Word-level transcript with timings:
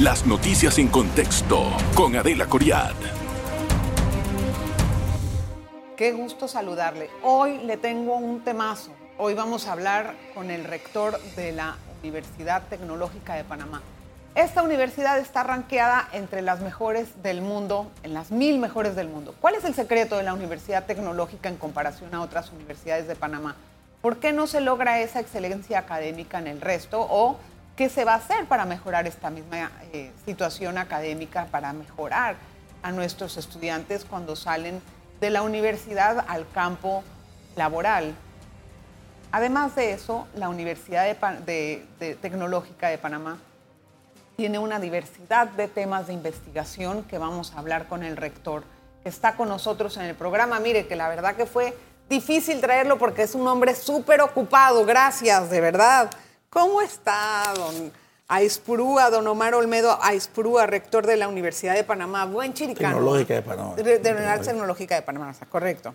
Las 0.00 0.24
noticias 0.24 0.78
en 0.78 0.88
contexto 0.88 1.62
con 1.94 2.16
Adela 2.16 2.46
Coriad. 2.46 2.94
Qué 5.94 6.12
gusto 6.12 6.48
saludarle. 6.48 7.10
Hoy 7.22 7.58
le 7.58 7.76
tengo 7.76 8.16
un 8.16 8.40
temazo. 8.42 8.92
Hoy 9.18 9.34
vamos 9.34 9.66
a 9.66 9.72
hablar 9.72 10.14
con 10.34 10.50
el 10.50 10.64
rector 10.64 11.20
de 11.36 11.52
la 11.52 11.76
Universidad 12.02 12.62
Tecnológica 12.70 13.34
de 13.34 13.44
Panamá. 13.44 13.82
Esta 14.34 14.62
universidad 14.62 15.18
está 15.18 15.42
ranqueada 15.42 16.08
entre 16.12 16.40
las 16.40 16.60
mejores 16.60 17.22
del 17.22 17.42
mundo, 17.42 17.90
en 18.02 18.14
las 18.14 18.30
mil 18.30 18.58
mejores 18.58 18.96
del 18.96 19.08
mundo. 19.08 19.34
¿Cuál 19.38 19.56
es 19.56 19.64
el 19.66 19.74
secreto 19.74 20.16
de 20.16 20.22
la 20.22 20.32
Universidad 20.32 20.86
Tecnológica 20.86 21.50
en 21.50 21.56
comparación 21.56 22.14
a 22.14 22.22
otras 22.22 22.50
universidades 22.52 23.06
de 23.06 23.16
Panamá? 23.16 23.54
¿Por 24.00 24.16
qué 24.16 24.32
no 24.32 24.46
se 24.46 24.62
logra 24.62 24.98
esa 25.00 25.20
excelencia 25.20 25.78
académica 25.78 26.38
en 26.38 26.46
el 26.46 26.62
resto? 26.62 27.06
¿O 27.10 27.36
qué 27.80 27.88
se 27.88 28.04
va 28.04 28.12
a 28.12 28.16
hacer 28.16 28.44
para 28.44 28.66
mejorar 28.66 29.06
esta 29.06 29.30
misma 29.30 29.70
eh, 29.94 30.12
situación 30.26 30.76
académica, 30.76 31.46
para 31.46 31.72
mejorar 31.72 32.36
a 32.82 32.92
nuestros 32.92 33.38
estudiantes 33.38 34.04
cuando 34.04 34.36
salen 34.36 34.82
de 35.18 35.30
la 35.30 35.40
universidad 35.40 36.26
al 36.28 36.46
campo 36.50 37.02
laboral. 37.56 38.14
Además 39.32 39.76
de 39.76 39.92
eso, 39.92 40.28
la 40.34 40.50
Universidad 40.50 41.06
Tecnológica 42.20 42.88
de 42.88 42.98
Panamá 42.98 43.38
tiene 44.36 44.58
una 44.58 44.78
diversidad 44.78 45.48
de 45.48 45.66
temas 45.66 46.06
de 46.06 46.12
investigación 46.12 47.04
que 47.04 47.16
vamos 47.16 47.54
a 47.54 47.60
hablar 47.60 47.88
con 47.88 48.02
el 48.02 48.18
rector, 48.18 48.62
que 49.02 49.08
está 49.08 49.36
con 49.36 49.48
nosotros 49.48 49.96
en 49.96 50.02
el 50.02 50.14
programa. 50.14 50.60
Mire, 50.60 50.86
que 50.86 50.96
la 50.96 51.08
verdad 51.08 51.34
que 51.34 51.46
fue 51.46 51.74
difícil 52.10 52.60
traerlo 52.60 52.98
porque 52.98 53.22
es 53.22 53.34
un 53.34 53.48
hombre 53.48 53.74
súper 53.74 54.20
ocupado. 54.20 54.84
Gracias, 54.84 55.48
de 55.48 55.62
verdad. 55.62 56.10
¿Cómo 56.50 56.82
está, 56.82 57.54
don 57.54 57.92
Aispurúa, 58.26 59.08
don 59.08 59.24
Omar 59.28 59.54
Olmedo 59.54 59.96
Aispurúa, 60.02 60.66
rector 60.66 61.06
de 61.06 61.16
la 61.16 61.28
Universidad 61.28 61.76
de 61.76 61.84
Panamá, 61.84 62.24
buen 62.24 62.54
chiricano. 62.54 62.96
Tecnológica 62.96 63.34
de 63.34 63.42
Panamá. 63.42 63.76
De, 63.76 63.84
la 63.84 64.10
Universidad 64.10 64.40
Tecnológica 64.42 64.94
de 64.96 65.02
Panamá, 65.02 65.32
correcto. 65.48 65.94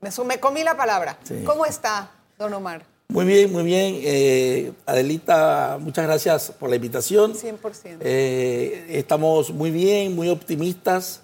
Me, 0.00 0.10
me, 0.24 0.38
comí 0.38 0.62
la 0.62 0.76
palabra. 0.76 1.18
¿Cómo 1.44 1.66
está, 1.66 2.08
don 2.38 2.54
Omar? 2.54 2.84
Muy 3.08 3.24
bien, 3.24 3.50
muy 3.50 3.64
bien. 3.64 3.98
Eh, 4.00 4.72
Adelita, 4.86 5.78
muchas 5.80 6.06
gracias 6.06 6.52
por 6.52 6.70
la 6.70 6.76
invitación. 6.76 7.34
100%. 7.34 7.98
Eh, 8.00 8.86
estamos 8.90 9.50
muy 9.50 9.72
bien, 9.72 10.14
muy 10.14 10.28
optimistas 10.28 11.22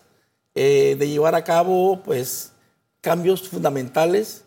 eh, 0.57 0.97
de 0.99 1.09
llevar 1.09 1.37
a 1.37 1.45
cabo 1.45 2.03
pues, 2.03 2.51
cambios 3.01 3.49
fundamentales 3.49 4.43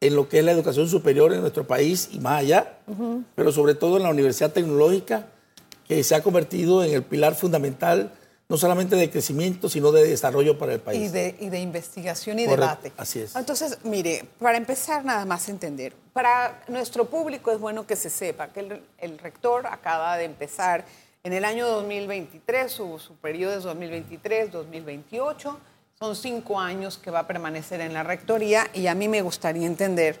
en 0.00 0.14
lo 0.14 0.28
que 0.28 0.38
es 0.38 0.44
la 0.44 0.52
educación 0.52 0.88
superior 0.88 1.32
en 1.32 1.40
nuestro 1.40 1.66
país 1.66 2.08
y 2.12 2.20
más 2.20 2.40
allá, 2.40 2.78
pero 3.34 3.52
sobre 3.52 3.74
todo 3.74 3.96
en 3.96 4.04
la 4.04 4.10
Universidad 4.10 4.52
Tecnológica 4.52 5.26
que 5.86 6.04
se 6.04 6.14
ha 6.14 6.22
convertido 6.22 6.84
en 6.84 6.92
el 6.94 7.02
pilar 7.02 7.34
fundamental 7.34 8.12
no 8.48 8.56
solamente 8.56 8.96
de 8.96 9.10
crecimiento, 9.10 9.68
sino 9.68 9.92
de 9.92 10.06
desarrollo 10.06 10.56
para 10.56 10.72
el 10.72 10.80
país. 10.80 11.10
Y 11.10 11.12
de, 11.12 11.36
y 11.38 11.50
de 11.50 11.60
investigación 11.60 12.38
y 12.38 12.46
debate. 12.46 12.92
Así 12.96 13.20
es. 13.20 13.36
Entonces, 13.36 13.78
mire, 13.82 14.24
para 14.38 14.56
empezar 14.56 15.04
nada 15.04 15.26
más 15.26 15.48
a 15.48 15.50
entender, 15.50 15.92
para 16.14 16.62
nuestro 16.68 17.04
público 17.04 17.50
es 17.50 17.60
bueno 17.60 17.86
que 17.86 17.94
se 17.94 18.08
sepa 18.08 18.48
que 18.48 18.60
el, 18.60 18.82
el 18.98 19.18
rector 19.18 19.66
acaba 19.66 20.16
de 20.16 20.24
empezar 20.24 20.86
en 21.24 21.34
el 21.34 21.44
año 21.44 21.66
2023, 21.66 22.72
su, 22.72 22.98
su 22.98 23.16
periodo 23.16 23.58
es 23.58 23.64
2023-2028, 23.66 25.56
son 25.98 26.14
cinco 26.14 26.60
años 26.60 26.96
que 26.96 27.10
va 27.10 27.20
a 27.20 27.26
permanecer 27.26 27.80
en 27.80 27.92
la 27.92 28.04
rectoría 28.04 28.68
y 28.72 28.86
a 28.86 28.94
mí 28.94 29.08
me 29.08 29.22
gustaría 29.22 29.66
entender 29.66 30.20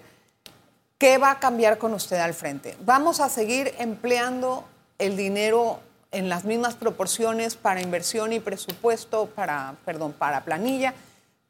qué 0.98 1.18
va 1.18 1.30
a 1.30 1.38
cambiar 1.38 1.78
con 1.78 1.94
usted 1.94 2.16
al 2.16 2.34
frente. 2.34 2.76
¿Vamos 2.84 3.20
a 3.20 3.28
seguir 3.28 3.72
empleando 3.78 4.64
el 4.98 5.16
dinero 5.16 5.78
en 6.10 6.28
las 6.28 6.44
mismas 6.44 6.74
proporciones 6.74 7.54
para 7.54 7.80
inversión 7.80 8.32
y 8.32 8.40
presupuesto, 8.40 9.26
para, 9.26 9.76
perdón, 9.84 10.12
para 10.12 10.44
planilla. 10.44 10.94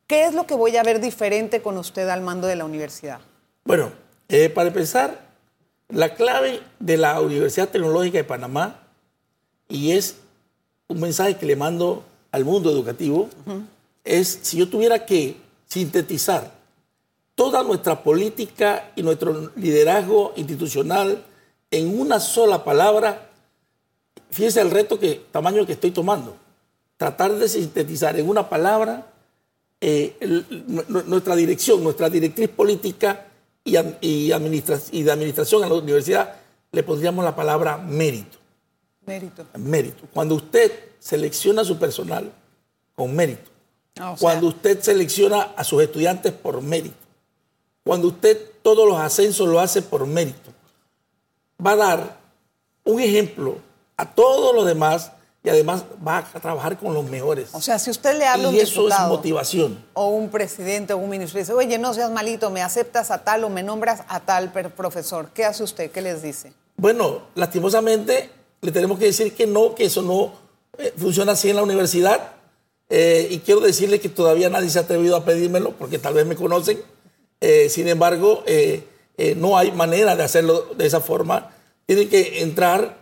¿Qué 0.06 0.24
es 0.24 0.34
lo 0.34 0.46
que 0.46 0.54
voy 0.54 0.76
a 0.76 0.82
ver 0.82 1.00
diferente 1.00 1.62
con 1.62 1.76
usted 1.78 2.08
al 2.08 2.22
mando 2.22 2.46
de 2.46 2.56
la 2.56 2.64
universidad? 2.64 3.20
Bueno, 3.64 3.92
eh, 4.28 4.48
para 4.48 4.68
empezar, 4.68 5.20
la 5.88 6.14
clave 6.14 6.60
de 6.78 6.96
la 6.96 7.20
Universidad 7.20 7.68
Tecnológica 7.68 8.18
de 8.18 8.24
Panamá, 8.24 8.80
y 9.68 9.92
es 9.92 10.16
un 10.88 11.00
mensaje 11.00 11.36
que 11.36 11.46
le 11.46 11.56
mando 11.56 12.04
al 12.32 12.44
mundo 12.44 12.70
educativo, 12.70 13.28
es 14.08 14.40
si 14.42 14.56
yo 14.56 14.68
tuviera 14.68 15.04
que 15.04 15.36
sintetizar 15.66 16.50
toda 17.34 17.62
nuestra 17.62 18.02
política 18.02 18.90
y 18.96 19.02
nuestro 19.02 19.52
liderazgo 19.54 20.32
institucional 20.36 21.22
en 21.70 22.00
una 22.00 22.18
sola 22.18 22.64
palabra, 22.64 23.30
fíjese 24.30 24.62
el 24.62 24.70
reto 24.70 24.98
que, 24.98 25.26
tamaño 25.30 25.66
que 25.66 25.74
estoy 25.74 25.90
tomando. 25.90 26.36
Tratar 26.96 27.34
de 27.34 27.48
sintetizar 27.48 28.18
en 28.18 28.28
una 28.28 28.48
palabra 28.48 29.12
eh, 29.80 30.16
nuestra 31.06 31.36
dirección, 31.36 31.84
nuestra 31.84 32.08
directriz 32.10 32.48
política 32.48 33.26
y, 33.62 33.76
y, 34.00 34.32
y 34.32 35.02
de 35.02 35.12
administración 35.12 35.62
a 35.62 35.68
la 35.68 35.74
universidad, 35.74 36.34
le 36.72 36.82
pondríamos 36.82 37.24
la 37.24 37.36
palabra 37.36 37.76
mérito. 37.76 38.38
Mérito. 39.06 39.46
Mérito. 39.58 40.08
Cuando 40.12 40.34
usted 40.34 40.72
selecciona 40.98 41.62
a 41.62 41.64
su 41.64 41.78
personal 41.78 42.32
con 42.94 43.14
mérito, 43.14 43.57
ah, 44.00 44.16
cuando 44.18 44.48
usted 44.48 44.80
selecciona 44.80 45.52
a 45.56 45.64
sus 45.64 45.82
estudiantes 45.82 46.32
por 46.32 46.62
mérito, 46.62 46.96
cuando 47.84 48.08
usted 48.08 48.38
todos 48.62 48.86
los 48.86 48.98
ascensos 48.98 49.48
lo 49.48 49.60
hace 49.60 49.82
por 49.82 50.06
mérito, 50.06 50.52
va 51.64 51.72
a 51.72 51.76
dar 51.76 52.18
un 52.84 53.00
ejemplo 53.00 53.56
a 53.96 54.14
todos 54.14 54.54
los 54.54 54.66
demás 54.66 55.12
y 55.42 55.48
además 55.48 55.84
va 56.06 56.18
a 56.18 56.40
trabajar 56.40 56.78
con 56.78 56.94
los 56.94 57.04
mejores. 57.04 57.50
O 57.52 57.60
sea, 57.60 57.78
si 57.78 57.90
usted 57.90 58.18
le 58.18 58.26
habla 58.26 58.48
a 58.48 58.50
un 58.50 58.56
y 58.56 58.60
eso 58.60 58.88
es 58.88 58.98
motivación. 59.08 59.84
O 59.94 60.08
un 60.08 60.30
presidente 60.30 60.92
o 60.92 60.98
un 60.98 61.08
ministro 61.08 61.38
dice, 61.38 61.52
oye, 61.52 61.78
no 61.78 61.94
seas 61.94 62.10
malito, 62.10 62.50
me 62.50 62.62
aceptas 62.62 63.10
a 63.10 63.24
tal 63.24 63.44
o 63.44 63.48
me 63.48 63.62
nombras 63.62 64.02
a 64.08 64.20
tal 64.20 64.52
profesor. 64.52 65.30
¿Qué 65.32 65.44
hace 65.44 65.62
usted? 65.62 65.90
¿Qué 65.90 66.02
les 66.02 66.22
dice? 66.22 66.52
Bueno, 66.76 67.22
lastimosamente 67.34 68.30
le 68.60 68.72
tenemos 68.72 68.98
que 68.98 69.06
decir 69.06 69.34
que 69.34 69.46
no, 69.46 69.74
que 69.74 69.84
eso 69.84 70.02
no 70.02 70.32
eh, 70.76 70.92
funciona 70.96 71.32
así 71.32 71.50
en 71.50 71.56
la 71.56 71.62
universidad. 71.62 72.32
Eh, 72.90 73.28
y 73.30 73.38
quiero 73.40 73.60
decirle 73.60 74.00
que 74.00 74.08
todavía 74.08 74.48
nadie 74.48 74.70
se 74.70 74.78
ha 74.78 74.82
atrevido 74.82 75.16
a 75.16 75.24
pedírmelo 75.24 75.72
porque 75.72 75.98
tal 75.98 76.14
vez 76.14 76.26
me 76.26 76.36
conocen. 76.36 76.80
Eh, 77.40 77.68
sin 77.68 77.88
embargo, 77.88 78.44
no 79.36 79.58
hay 79.58 79.72
manera 79.72 80.16
de 80.16 80.24
hacerlo 80.24 80.68
de 80.76 80.86
esa 80.86 81.00
forma. 81.00 81.50
Tiene 81.86 82.08
que 82.08 82.42
entrar 82.42 82.98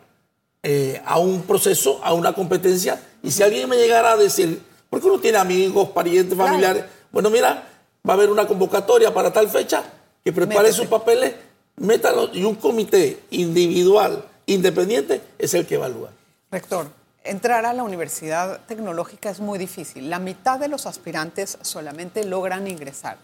eh, 0.68 1.00
a 1.04 1.20
un 1.20 1.42
proceso, 1.42 2.00
a 2.02 2.12
una 2.12 2.32
competencia. 2.32 3.00
Y 3.22 3.30
si 3.30 3.40
alguien 3.44 3.68
me 3.68 3.76
llegara 3.76 4.14
a 4.14 4.16
decir, 4.16 4.60
porque 4.90 5.06
uno 5.06 5.20
tiene 5.20 5.38
amigos, 5.38 5.90
parientes, 5.90 6.36
familiares, 6.36 6.84
bueno, 7.12 7.30
mira, 7.30 7.68
va 8.08 8.14
a 8.14 8.16
haber 8.16 8.30
una 8.30 8.48
convocatoria 8.48 9.14
para 9.14 9.32
tal 9.32 9.48
fecha, 9.48 9.84
que 10.24 10.32
prepare 10.32 10.72
sus 10.72 10.86
papeles, 10.86 11.34
métalo, 11.76 12.30
y 12.32 12.42
un 12.42 12.56
comité 12.56 13.20
individual, 13.30 14.24
independiente, 14.46 15.20
es 15.38 15.54
el 15.54 15.66
que 15.66 15.76
evalúa. 15.76 16.10
Rector, 16.50 16.88
entrar 17.26 17.66
a 17.66 17.72
la 17.72 17.82
universidad 17.82 18.60
tecnológica 18.66 19.30
es 19.30 19.40
muy 19.40 19.58
difícil. 19.58 20.10
La 20.10 20.18
mitad 20.18 20.58
de 20.58 20.68
los 20.68 20.86
aspirantes 20.86 21.58
solamente 21.62 22.24
logran 22.24 22.66
ingresar. 22.66 23.18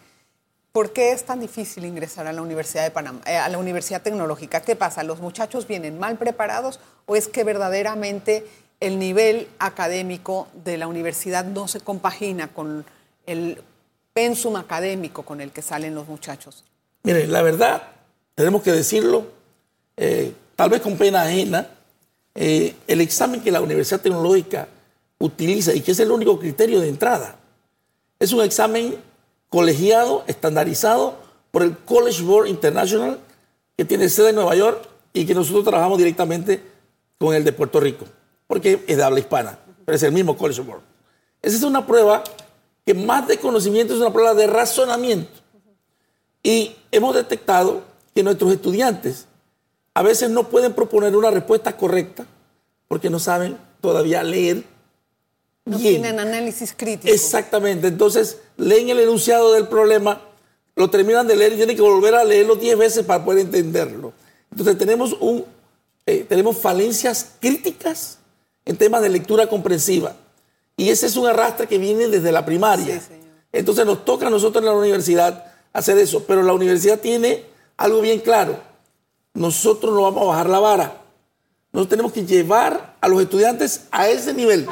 ¿Por 0.72 0.92
qué 0.92 1.12
es 1.12 1.24
tan 1.24 1.40
difícil 1.40 1.84
ingresar 1.84 2.26
a 2.26 2.32
la 2.32 2.40
Universidad 2.40 2.84
de 2.84 2.90
Panamá, 2.90 3.20
eh, 3.26 3.36
a 3.36 3.48
la 3.48 3.58
Universidad 3.58 4.00
Tecnológica? 4.00 4.62
¿Qué 4.62 4.74
pasa? 4.74 5.02
¿Los 5.02 5.20
muchachos 5.20 5.66
vienen 5.66 5.98
mal 5.98 6.16
preparados 6.16 6.80
o 7.04 7.14
es 7.14 7.28
que 7.28 7.44
verdaderamente 7.44 8.46
el 8.80 8.98
nivel 8.98 9.48
académico 9.58 10.48
de 10.64 10.78
la 10.78 10.86
universidad 10.86 11.44
no 11.44 11.68
se 11.68 11.80
compagina 11.80 12.48
con 12.48 12.86
el 13.26 13.62
pensum 14.14 14.56
académico 14.56 15.24
con 15.24 15.40
el 15.40 15.52
que 15.52 15.60
salen 15.60 15.94
los 15.94 16.08
muchachos? 16.08 16.64
Mire, 17.02 17.26
la 17.26 17.42
verdad, 17.42 17.82
tenemos 18.34 18.62
que 18.62 18.72
decirlo, 18.72 19.26
eh, 19.96 20.32
tal 20.56 20.70
vez 20.70 20.80
con 20.80 20.96
pena 20.96 21.22
ajena, 21.22 21.68
eh, 22.34 22.74
el 22.86 23.00
examen 23.00 23.40
que 23.40 23.50
la 23.50 23.60
Universidad 23.60 24.00
Tecnológica 24.00 24.68
utiliza 25.18 25.74
y 25.74 25.80
que 25.80 25.92
es 25.92 26.00
el 26.00 26.10
único 26.10 26.38
criterio 26.38 26.80
de 26.80 26.88
entrada, 26.88 27.36
es 28.18 28.32
un 28.32 28.42
examen 28.42 28.96
colegiado, 29.48 30.24
estandarizado 30.26 31.18
por 31.50 31.62
el 31.62 31.76
College 31.76 32.22
Board 32.22 32.46
International, 32.46 33.18
que 33.76 33.84
tiene 33.84 34.08
sede 34.08 34.30
en 34.30 34.36
Nueva 34.36 34.54
York 34.56 34.88
y 35.12 35.26
que 35.26 35.34
nosotros 35.34 35.64
trabajamos 35.64 35.98
directamente 35.98 36.62
con 37.18 37.34
el 37.34 37.44
de 37.44 37.52
Puerto 37.52 37.78
Rico, 37.78 38.06
porque 38.46 38.82
es 38.86 38.96
de 38.96 39.02
habla 39.02 39.20
hispana, 39.20 39.58
pero 39.84 39.96
es 39.96 40.02
el 40.02 40.12
mismo 40.12 40.36
College 40.36 40.62
Board. 40.62 40.80
Esa 41.42 41.56
es 41.56 41.62
una 41.62 41.86
prueba 41.86 42.24
que 42.84 42.94
más 42.94 43.28
de 43.28 43.38
conocimiento 43.38 43.94
es 43.94 44.00
una 44.00 44.12
prueba 44.12 44.34
de 44.34 44.46
razonamiento. 44.46 45.30
Y 46.42 46.74
hemos 46.90 47.14
detectado 47.14 47.82
que 48.14 48.22
nuestros 48.22 48.52
estudiantes 48.52 49.26
a 49.94 50.02
veces 50.02 50.30
no 50.30 50.48
pueden 50.48 50.72
proponer 50.72 51.16
una 51.16 51.30
respuesta 51.30 51.76
correcta 51.76 52.26
porque 52.88 53.10
no 53.10 53.18
saben 53.18 53.58
todavía 53.80 54.22
leer 54.22 54.64
no 55.64 55.78
tienen 55.78 56.18
análisis 56.18 56.74
crítico. 56.76 57.12
Exactamente. 57.12 57.86
Entonces, 57.86 58.38
leen 58.56 58.88
el 58.88 58.98
enunciado 58.98 59.52
del 59.52 59.68
problema, 59.68 60.20
lo 60.74 60.90
terminan 60.90 61.26
de 61.28 61.36
leer 61.36 61.52
y 61.52 61.56
tienen 61.56 61.76
que 61.76 61.82
volver 61.82 62.14
a 62.16 62.24
leerlo 62.24 62.56
10 62.56 62.78
veces 62.78 63.06
para 63.06 63.24
poder 63.24 63.42
entenderlo. 63.42 64.12
Entonces, 64.50 64.76
tenemos, 64.76 65.16
un, 65.20 65.44
eh, 66.04 66.26
tenemos 66.28 66.56
falencias 66.56 67.32
críticas 67.38 68.18
en 68.64 68.76
temas 68.76 69.02
de 69.02 69.08
lectura 69.08 69.46
comprensiva. 69.46 70.16
Y 70.76 70.88
ese 70.88 71.06
es 71.06 71.16
un 71.16 71.28
arrastre 71.28 71.68
que 71.68 71.78
viene 71.78 72.08
desde 72.08 72.32
la 72.32 72.44
primaria. 72.44 72.98
Sí, 72.98 73.06
señor. 73.06 73.22
Entonces 73.52 73.84
nos 73.84 74.04
toca 74.04 74.26
a 74.26 74.30
nosotros 74.30 74.62
en 74.62 74.70
la 74.70 74.74
universidad 74.74 75.52
hacer 75.72 75.98
eso, 75.98 76.24
pero 76.24 76.42
la 76.42 76.54
universidad 76.54 76.98
tiene 76.98 77.44
algo 77.76 78.00
bien 78.00 78.20
claro. 78.20 78.58
Nosotros 79.34 79.94
no 79.94 80.02
vamos 80.02 80.22
a 80.22 80.26
bajar 80.26 80.48
la 80.48 80.58
vara. 80.58 81.02
Nosotros 81.72 81.90
tenemos 81.90 82.12
que 82.12 82.26
llevar 82.26 82.96
a 83.00 83.08
los 83.08 83.22
estudiantes 83.22 83.86
a 83.90 84.08
ese 84.08 84.34
nivel. 84.34 84.66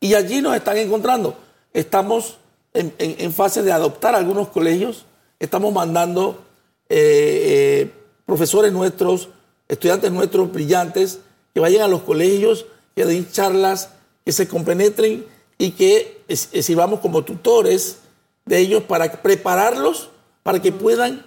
Y 0.00 0.14
allí 0.14 0.42
nos 0.42 0.54
están 0.54 0.76
encontrando. 0.76 1.36
Estamos 1.72 2.38
en, 2.74 3.32
fase 3.32 3.62
de 3.62 3.72
adoptar 3.72 4.14
algunos 4.14 4.48
colegios. 4.48 5.06
Estamos 5.38 5.72
mandando 5.72 6.44
eh, 6.88 7.86
eh, 7.88 7.90
profesores 8.26 8.72
nuestros, 8.72 9.28
estudiantes 9.68 10.12
nuestros 10.12 10.52
brillantes, 10.52 11.20
que 11.54 11.60
vayan 11.60 11.82
a 11.82 11.88
los 11.88 12.02
colegios, 12.02 12.66
que 12.94 13.04
den 13.06 13.30
charlas, 13.30 13.90
que 14.24 14.32
se 14.32 14.48
compenetren 14.48 15.24
y 15.56 15.70
que 15.70 16.22
eh, 16.28 16.36
sirvamos 16.36 17.00
como 17.00 17.24
tutores 17.24 17.98
de 18.44 18.58
ellos 18.58 18.82
para 18.82 19.10
prepararlos 19.10 20.10
para 20.42 20.60
que 20.60 20.72
puedan 20.72 21.24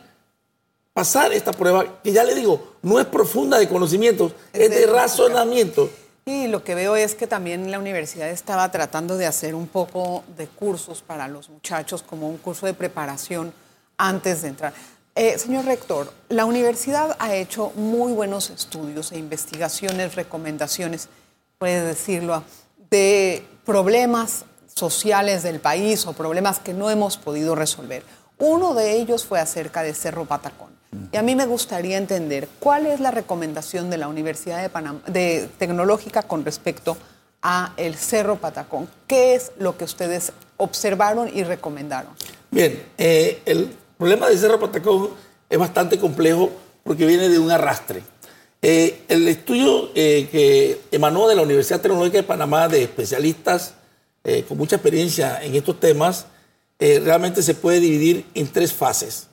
pasar 0.98 1.32
esta 1.32 1.52
prueba, 1.54 2.02
que 2.02 2.12
ya 2.12 2.24
le 2.24 2.34
digo, 2.34 2.74
no 2.82 3.00
es 3.00 3.06
profunda 3.06 3.60
de 3.60 3.70
conocimientos, 3.70 4.32
Es 4.52 4.62
es 4.62 4.70
de 4.72 4.80
de- 4.80 4.88
razonamiento. 4.88 5.90
Y 6.26 6.48
lo 6.48 6.64
que 6.64 6.74
veo 6.74 6.96
es 6.96 7.14
que 7.14 7.28
también 7.28 7.70
la 7.70 7.78
universidad 7.78 8.30
estaba 8.30 8.72
tratando 8.72 9.16
de 9.16 9.28
hacer 9.28 9.54
un 9.54 9.68
poco 9.68 10.24
de 10.36 10.48
cursos 10.48 11.04
para 11.06 11.28
los 11.28 11.50
muchachos, 11.50 12.02
como 12.02 12.28
un 12.28 12.38
curso 12.40 12.66
de 12.66 12.74
preparación 12.74 13.54
antes 13.98 14.42
de 14.42 14.48
entrar. 14.48 14.74
Eh, 15.14 15.38
señor 15.38 15.66
rector, 15.66 16.12
la 16.30 16.46
universidad 16.46 17.16
ha 17.20 17.36
hecho 17.36 17.72
muy 17.76 18.12
buenos 18.14 18.50
estudios 18.50 19.12
e 19.12 19.20
investigaciones, 19.20 20.16
recomendaciones, 20.16 21.10
puede 21.60 21.82
decirlo, 21.84 22.44
de 22.90 23.46
problemas 23.66 24.46
sociales 24.74 25.44
del 25.44 25.60
país 25.60 26.08
o 26.08 26.14
problemas 26.14 26.58
que 26.60 26.74
no 26.74 26.90
hemos 26.90 27.18
podido 27.18 27.54
resolver. 27.54 28.04
Uno 28.40 28.74
de 28.74 28.94
ellos 29.00 29.26
fue 29.26 29.40
acerca 29.40 29.84
de 29.84 29.94
Cerro 29.94 30.26
Patacón. 30.26 30.77
Y 31.12 31.18
a 31.18 31.22
mí 31.22 31.36
me 31.36 31.46
gustaría 31.46 31.98
entender 31.98 32.48
cuál 32.60 32.86
es 32.86 33.00
la 33.00 33.12
recomendación 33.12 33.90
de 33.90 33.98
la 33.98 34.08
Universidad 34.08 34.62
de, 34.62 34.72
Panam- 34.72 35.04
de 35.04 35.50
Tecnológica 35.58 36.24
con 36.24 36.46
respecto 36.46 36.98
a 37.42 37.74
el 37.78 37.96
Cerro 37.96 38.38
Patacón. 38.38 38.90
¿Qué 39.06 39.36
es 39.36 39.52
lo 39.60 39.78
que 39.78 39.84
ustedes 39.84 40.32
observaron 40.58 41.30
y 41.34 41.44
recomendaron? 41.44 42.12
Bien, 42.50 42.84
eh, 42.98 43.42
el 43.46 43.70
problema 43.98 44.28
de 44.30 44.38
Cerro 44.38 44.60
Patacón 44.60 45.10
es 45.50 45.60
bastante 45.60 46.00
complejo 46.00 46.52
porque 46.84 47.06
viene 47.06 47.30
de 47.30 47.38
un 47.38 47.52
arrastre. 47.52 48.02
Eh, 48.62 49.04
el 49.08 49.28
estudio 49.28 49.92
eh, 49.94 50.30
que 50.32 50.82
emanó 50.92 51.28
de 51.28 51.36
la 51.36 51.42
Universidad 51.44 51.82
Tecnológica 51.82 52.18
de 52.18 52.24
Panamá 52.24 52.68
de 52.68 52.84
especialistas 52.84 53.74
con 54.50 54.58
mucha 54.58 54.76
experiencia 54.76 55.42
en 55.42 55.56
estos 55.56 55.80
temas 55.80 56.26
realmente 56.78 57.42
se 57.42 57.54
puede 57.54 57.80
dividir 57.80 58.26
en 58.34 58.52
tres 58.52 58.74
fases. 58.74 59.28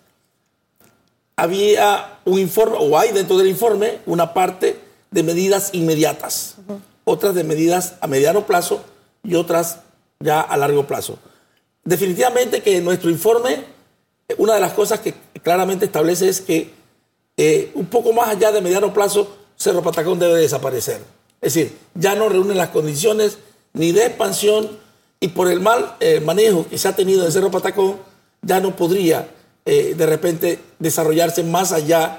Había 1.37 2.19
un 2.25 2.39
informe, 2.39 2.77
o 2.79 2.99
hay 2.99 3.13
dentro 3.13 3.37
del 3.37 3.49
informe, 3.49 3.99
una 4.07 4.33
parte 4.35 4.79
de 5.11 5.23
medidas 5.23 5.71
inmediatas, 5.73 6.57
otras 7.05 7.35
de 7.35 7.45
medidas 7.45 7.95
a 8.01 8.07
mediano 8.07 8.47
plazo 8.47 8.85
y 9.23 9.35
otras 9.35 9.81
ya 10.21 10.41
a 10.41 10.57
largo 10.57 10.87
plazo. 10.87 11.19
Definitivamente 11.85 12.63
que 12.63 12.79
en 12.79 12.85
nuestro 12.85 13.11
informe, 13.11 13.65
eh, 14.29 14.35
una 14.39 14.55
de 14.55 14.61
las 14.61 14.73
cosas 14.73 15.01
que 15.01 15.15
claramente 15.43 15.85
establece 15.85 16.29
es 16.29 16.41
que 16.41 16.73
eh, 17.37 17.71
un 17.75 17.87
poco 17.87 18.13
más 18.13 18.29
allá 18.29 18.53
de 18.53 18.61
mediano 18.61 18.93
plazo, 18.93 19.37
Cerro 19.57 19.83
Patacón 19.83 20.19
debe 20.19 20.39
desaparecer. 20.39 21.01
Es 21.41 21.55
decir, 21.55 21.77
ya 21.95 22.15
no 22.15 22.29
reúne 22.29 22.55
las 22.55 22.71
condiciones 22.71 23.39
ni 23.73 23.93
de 23.93 24.07
expansión 24.07 24.79
y 25.21 25.29
por 25.29 25.49
el 25.49 25.61
mal 25.61 25.97
eh, 26.01 26.21
manejo 26.21 26.67
que 26.69 26.79
se 26.79 26.89
ha 26.89 26.97
tenido 26.97 27.25
de 27.25 27.31
Cerro 27.31 27.51
Patacón, 27.51 27.97
ya 28.43 28.61
no 28.61 28.77
podría 28.77 29.29
eh, 29.67 29.95
de 29.97 30.07
repente 30.07 30.59
desarrollarse 30.79 31.43
más 31.43 31.73
allá 31.73 32.17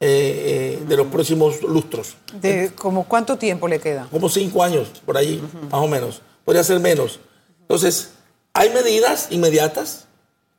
eh, 0.00 0.78
eh, 0.80 0.84
de 0.86 0.96
los 0.96 1.08
próximos 1.08 1.60
lustros 1.62 2.14
De, 2.40 2.70
¿Como 2.74 3.04
cuánto 3.08 3.36
tiempo 3.36 3.66
le 3.68 3.80
queda? 3.80 4.06
como 4.10 4.28
cinco 4.28 4.62
años, 4.62 4.88
por 5.04 5.16
ahí, 5.16 5.42
más 5.70 5.80
o 5.80 5.88
menos. 5.88 6.22
Podría 6.44 6.62
ser 6.64 6.78
menos. 6.80 7.18
Entonces, 7.62 8.10
hay 8.54 8.70
medidas 8.70 9.26
inmediatas 9.30 10.06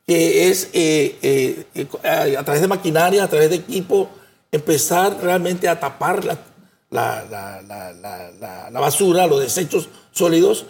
que 0.06 0.50
es 0.50 0.70
eh, 0.74 1.66
a 2.04 2.44
través 2.44 2.62
de 2.62 2.68
maquinaria, 2.68 3.24
a 3.24 3.28
través 3.30 3.50
de 3.50 3.56
equipo, 3.58 4.10
empezar 4.52 5.18
realmente 5.22 5.68
a 5.68 5.80
tapar 5.80 6.26
la, 6.26 6.38
la- 6.92 7.24
la- 7.64 8.70
la- 8.72 8.80
basura, 8.80 9.26
los 9.28 9.40
desechos 9.40 9.88
sólidos. 10.12 10.66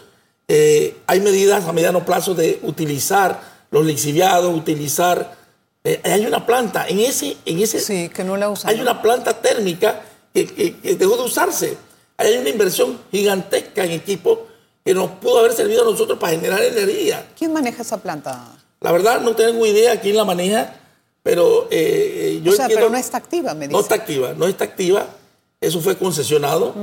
Hay 1.07 1.19
medidas 1.21 1.65
a 1.65 1.73
mediano 1.73 2.05
plazo 2.05 2.33
de 2.35 2.59
utilizar 2.63 3.41
los 3.71 3.85
lixiviados, 3.85 4.55
utilizar... 4.55 5.38
eh, 5.83 6.01
hay 6.03 6.25
una 6.25 6.45
planta, 6.45 6.87
en 6.87 6.99
ese... 6.99 7.37
En 7.45 7.59
ese 7.59 7.79
Sí, 7.79 8.09
que 8.09 8.23
no 8.23 8.35
la 8.37 8.49
usan. 8.49 8.69
hay 8.71 8.79
una 8.81 9.01
planta 9.01 9.33
térmica 9.41 10.01
que, 10.33 10.45
que- 10.47 10.77
que 10.77 10.95
dejó 10.95 11.15
de 11.17 11.23
usarse. 11.23 11.77
Hay 12.17 12.37
una 12.37 12.49
inversión 12.49 12.99
gigantesca 13.11 13.83
en 13.85 13.91
equipo 13.91 14.45
que 14.83 14.93
nos 14.93 15.11
pudo 15.11 15.39
haber 15.39 15.53
servido 15.53 15.83
a 15.83 15.85
nosotros 15.91 16.19
para 16.19 16.33
generar 16.33 16.61
energía. 16.61 17.27
¿Quién 17.37 17.53
maneja 17.53 17.81
esa 17.81 17.97
planta? 18.01 18.57
La 18.81 18.91
verdad 18.91 19.21
no 19.21 19.35
tengo 19.35 19.65
idea 19.65 19.99
quién 20.01 20.15
la 20.17 20.25
maneja, 20.25 20.75
pero 21.23 21.67
eh, 21.71 22.37
eh, 22.37 22.41
yo 22.43 22.51
o 22.51 22.55
sea, 22.55 22.65
entiendo- 22.65 22.85
pero 22.87 22.89
no 22.91 22.97
está 22.97 23.17
activa, 23.17 23.53
me 23.53 23.67
no 23.67 23.77
dice. 23.77 23.81
está 23.81 23.95
activa, 23.95 24.33
no 24.33 24.47
está 24.47 24.63
activa. 24.65 25.07
Eso 25.61 25.81
fue 25.81 25.97
concesionado. 25.97 26.73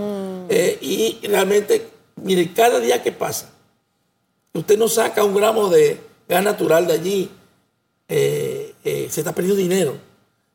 Eh, 0.50 0.78
y 0.82 1.26
realmente, 1.26 1.88
mire, 2.16 2.52
cada 2.52 2.78
día 2.78 3.02
que 3.02 3.12
pasa, 3.12 3.50
usted 4.52 4.76
no 4.78 4.88
saca 4.88 5.24
un 5.24 5.34
gramo 5.34 5.68
de 5.70 5.98
gas 6.28 6.44
natural 6.44 6.86
de 6.86 6.92
allí, 6.92 7.30
eh, 8.08 8.45
eh, 8.86 9.08
se 9.10 9.20
está 9.20 9.32
perdiendo 9.32 9.60
dinero. 9.60 9.94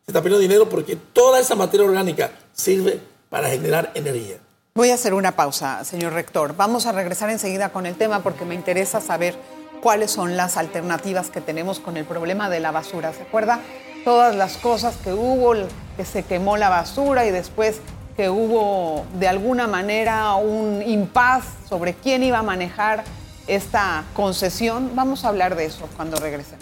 Se 0.05 0.11
está 0.11 0.21
perdiendo 0.21 0.39
dinero 0.39 0.69
porque 0.69 0.95
toda 0.95 1.37
esa 1.41 1.53
materia 1.53 1.85
orgánica 1.85 2.31
sirve 2.53 3.01
para 3.29 3.49
generar 3.49 3.91
energía. 3.93 4.37
Voy 4.73 4.89
a 4.89 4.93
hacer 4.93 5.13
una 5.13 5.35
pausa, 5.35 5.83
señor 5.83 6.13
rector. 6.13 6.55
Vamos 6.55 6.85
a 6.85 6.93
regresar 6.93 7.29
enseguida 7.29 7.73
con 7.73 7.85
el 7.85 7.95
tema 7.95 8.23
porque 8.23 8.45
me 8.45 8.55
interesa 8.55 9.01
saber 9.01 9.35
cuáles 9.81 10.11
son 10.11 10.37
las 10.37 10.55
alternativas 10.55 11.29
que 11.29 11.41
tenemos 11.41 11.81
con 11.81 11.97
el 11.97 12.05
problema 12.05 12.49
de 12.49 12.61
la 12.61 12.71
basura. 12.71 13.11
¿Se 13.11 13.23
acuerda? 13.23 13.59
Todas 14.05 14.33
las 14.33 14.55
cosas 14.55 14.95
que 15.03 15.11
hubo, 15.11 15.53
que 15.97 16.05
se 16.05 16.23
quemó 16.23 16.55
la 16.55 16.69
basura 16.69 17.25
y 17.25 17.31
después 17.31 17.81
que 18.15 18.29
hubo 18.29 19.05
de 19.19 19.27
alguna 19.27 19.67
manera 19.67 20.35
un 20.35 20.81
impas 20.81 21.43
sobre 21.67 21.95
quién 21.95 22.23
iba 22.23 22.37
a 22.37 22.43
manejar 22.43 23.03
esta 23.47 24.05
concesión. 24.13 24.91
Vamos 24.95 25.25
a 25.25 25.27
hablar 25.27 25.57
de 25.57 25.65
eso 25.65 25.89
cuando 25.97 26.15
regresemos. 26.17 26.60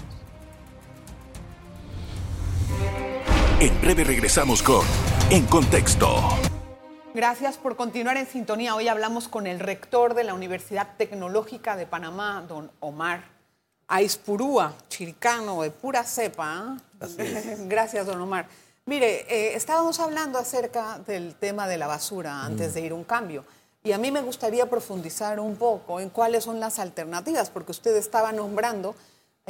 En 3.62 3.82
breve 3.82 4.06
regresamos 4.06 4.64
con 4.64 4.86
En 5.30 5.46
Contexto. 5.46 6.16
Gracias 7.14 7.58
por 7.58 7.76
continuar 7.76 8.16
en 8.16 8.26
sintonía. 8.26 8.74
Hoy 8.74 8.88
hablamos 8.88 9.28
con 9.28 9.48
el 9.48 9.60
rector 9.60 10.14
de 10.14 10.24
la 10.24 10.34
Universidad 10.34 10.96
Tecnológica 10.96 11.76
de 11.76 11.86
Panamá, 11.86 12.46
don 12.48 12.72
Omar 12.80 13.26
Aispurúa, 13.90 14.76
chiricano 14.88 15.62
de 15.64 15.72
pura 15.72 16.06
cepa. 16.06 16.78
¿eh? 17.02 17.58
Gracias, 17.68 18.06
don 18.06 18.22
Omar. 18.22 18.48
Mire, 18.86 19.26
eh, 19.28 19.56
estábamos 19.56 20.00
hablando 20.00 20.40
acerca 20.40 21.00
del 21.00 21.36
tema 21.36 21.68
de 21.68 21.78
la 21.78 21.88
basura 21.88 22.46
antes 22.46 22.74
de 22.74 22.80
ir 22.80 22.94
a 22.94 22.96
un 22.96 23.04
cambio. 23.04 23.44
Y 23.84 23.92
a 23.92 23.98
mí 23.98 24.10
me 24.10 24.22
gustaría 24.22 24.70
profundizar 24.70 25.38
un 25.38 25.58
poco 25.58 26.00
en 26.00 26.10
cuáles 26.10 26.46
son 26.46 26.62
las 26.62 26.80
alternativas, 26.80 27.50
porque 27.50 27.72
usted 27.72 27.94
estaba 27.98 28.32
nombrando 28.32 28.96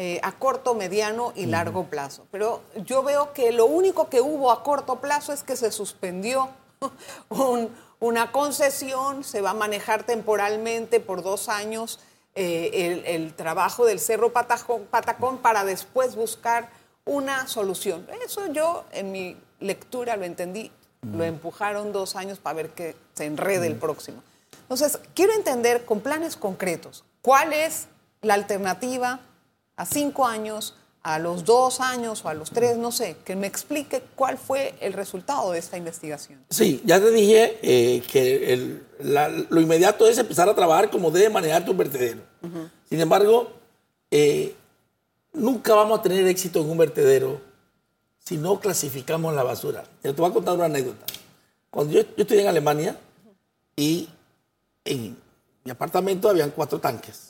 eh, 0.01 0.21
a 0.23 0.31
corto, 0.31 0.75
mediano 0.75 1.33
y 1.35 1.45
largo 1.45 1.83
plazo. 1.87 2.25
Pero 2.31 2.61
yo 2.85 3.03
veo 3.03 3.33
que 3.33 3.51
lo 3.51 3.65
único 3.65 4.07
que 4.07 4.21
hubo 4.21 4.49
a 4.49 4.63
corto 4.63 5.01
plazo 5.01 5.33
es 5.33 5.43
que 5.43 5.57
se 5.57 5.71
suspendió 5.73 6.47
un- 7.29 7.69
una 7.99 8.31
concesión, 8.31 9.25
se 9.25 9.41
va 9.41 9.49
a 9.49 9.53
manejar 9.53 10.03
temporalmente 10.05 11.01
por 11.01 11.21
dos 11.21 11.49
años 11.49 11.99
eh, 12.33 12.69
el, 12.73 13.05
el 13.05 13.33
trabajo 13.33 13.85
del 13.85 13.99
Cerro 13.99 14.31
Patacón, 14.31 14.85
Patacón 14.85 15.39
para 15.39 15.65
después 15.65 16.15
buscar 16.15 16.69
una 17.03 17.45
solución. 17.47 18.07
Eso 18.23 18.47
yo 18.53 18.85
en 18.93 19.11
mi 19.11 19.35
lectura 19.59 20.15
lo 20.15 20.23
entendí, 20.23 20.71
lo 21.13 21.25
empujaron 21.25 21.91
dos 21.91 22.15
años 22.15 22.39
para 22.39 22.53
ver 22.55 22.69
que 22.69 22.95
se 23.15 23.25
enrede 23.25 23.67
el 23.67 23.75
próximo. 23.75 24.23
Entonces, 24.61 24.97
quiero 25.13 25.33
entender 25.33 25.83
con 25.83 25.99
planes 25.99 26.37
concretos, 26.37 27.03
¿cuál 27.21 27.51
es 27.51 27.87
la 28.21 28.35
alternativa 28.35 29.19
a 29.79 29.85
cinco 29.85 30.25
años, 30.25 30.75
a 31.03 31.17
los 31.19 31.45
dos 31.45 31.79
años 31.79 32.25
o 32.25 32.27
a 32.29 32.33
los 32.33 32.51
tres, 32.51 32.77
no 32.77 32.91
sé, 32.91 33.15
que 33.23 33.35
me 33.37 33.47
explique 33.47 34.03
cuál 34.15 34.37
fue 34.37 34.75
el 34.81 34.91
resultado 34.91 35.51
de 35.53 35.59
esta 35.59 35.77
investigación. 35.77 36.43
Sí, 36.49 36.81
ya 36.83 36.99
te 36.99 37.09
dije 37.11 37.57
eh, 37.61 38.03
que 38.11 38.53
el- 38.53 38.83
la- 38.99 39.29
lo 39.29 39.61
inmediato 39.61 40.05
es 40.05 40.17
empezar 40.17 40.49
a 40.49 40.55
trabajar 40.55 40.89
como 40.89 41.09
debe 41.11 41.29
manejar 41.29 41.63
tu 41.63 41.73
vertedero. 41.73 42.19
Sin 42.89 42.99
embargo, 42.99 43.51
eh, 44.11 44.53
nunca 45.31 45.73
vamos 45.73 45.99
a 45.99 46.01
tener 46.01 46.27
éxito 46.27 46.59
en 46.59 46.69
un 46.69 46.77
vertedero 46.77 47.39
si 48.25 48.35
no 48.37 48.59
clasificamos 48.59 49.33
la 49.33 49.43
basura. 49.43 49.85
Te 50.01 50.11
voy 50.11 50.29
a 50.29 50.33
contar 50.33 50.55
una 50.55 50.65
anécdota. 50.65 51.05
Cuando 51.71 51.93
yo, 51.93 52.01
yo 52.17 52.25
en 52.35 52.47
Alemania 52.47 52.97
y 53.77 54.09
en 54.83 55.15
mi 55.63 55.71
apartamento 55.71 56.29
habían 56.29 56.51
cuatro 56.51 56.79
tanques. 56.79 57.28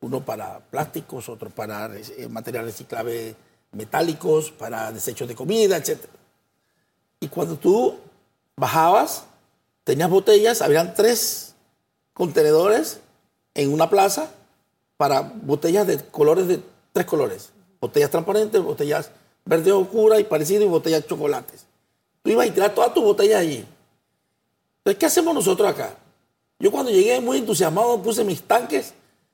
Uno 0.00 0.24
para 0.24 0.60
plásticos, 0.60 1.28
otro 1.28 1.50
para 1.50 1.90
eh, 1.96 2.28
material 2.28 2.64
reciclable 2.64 3.34
metálicos, 3.72 4.50
para 4.50 4.90
desechos 4.90 5.28
de 5.28 5.34
comida, 5.34 5.76
etc. 5.76 5.98
Y 7.20 7.28
cuando 7.28 7.56
tú 7.56 7.96
bajabas, 8.56 9.24
tenías 9.84 10.10
botellas, 10.10 10.62
habían 10.62 10.94
tres 10.94 11.54
contenedores 12.14 13.00
en 13.54 13.72
una 13.72 13.88
plaza 13.90 14.30
para 14.96 15.20
botellas 15.20 15.86
de 15.86 15.98
colores 15.98 16.48
de 16.48 16.60
tres 16.92 17.06
colores. 17.06 17.50
Botellas 17.80 18.10
transparentes, 18.10 18.62
botellas 18.62 19.10
verde 19.44 19.72
oscura 19.72 20.20
y 20.20 20.24
parecido 20.24 20.64
y 20.64 20.68
botellas 20.68 21.06
chocolates. 21.06 21.66
Tú 22.22 22.30
ibas 22.30 22.48
a 22.48 22.52
tirar 22.52 22.74
todas 22.74 22.92
tus 22.92 23.02
botellas 23.02 23.40
allí. 23.40 23.64
Entonces, 24.78 24.98
¿qué 24.98 25.06
hacemos 25.06 25.34
nosotros 25.34 25.68
acá? 25.68 25.94
Yo 26.58 26.70
cuando 26.70 26.90
llegué 26.90 27.20
muy 27.20 27.38
entusiasmado 27.38 28.02
puse 28.02 28.22
mis 28.24 28.42
tanques 28.42 28.92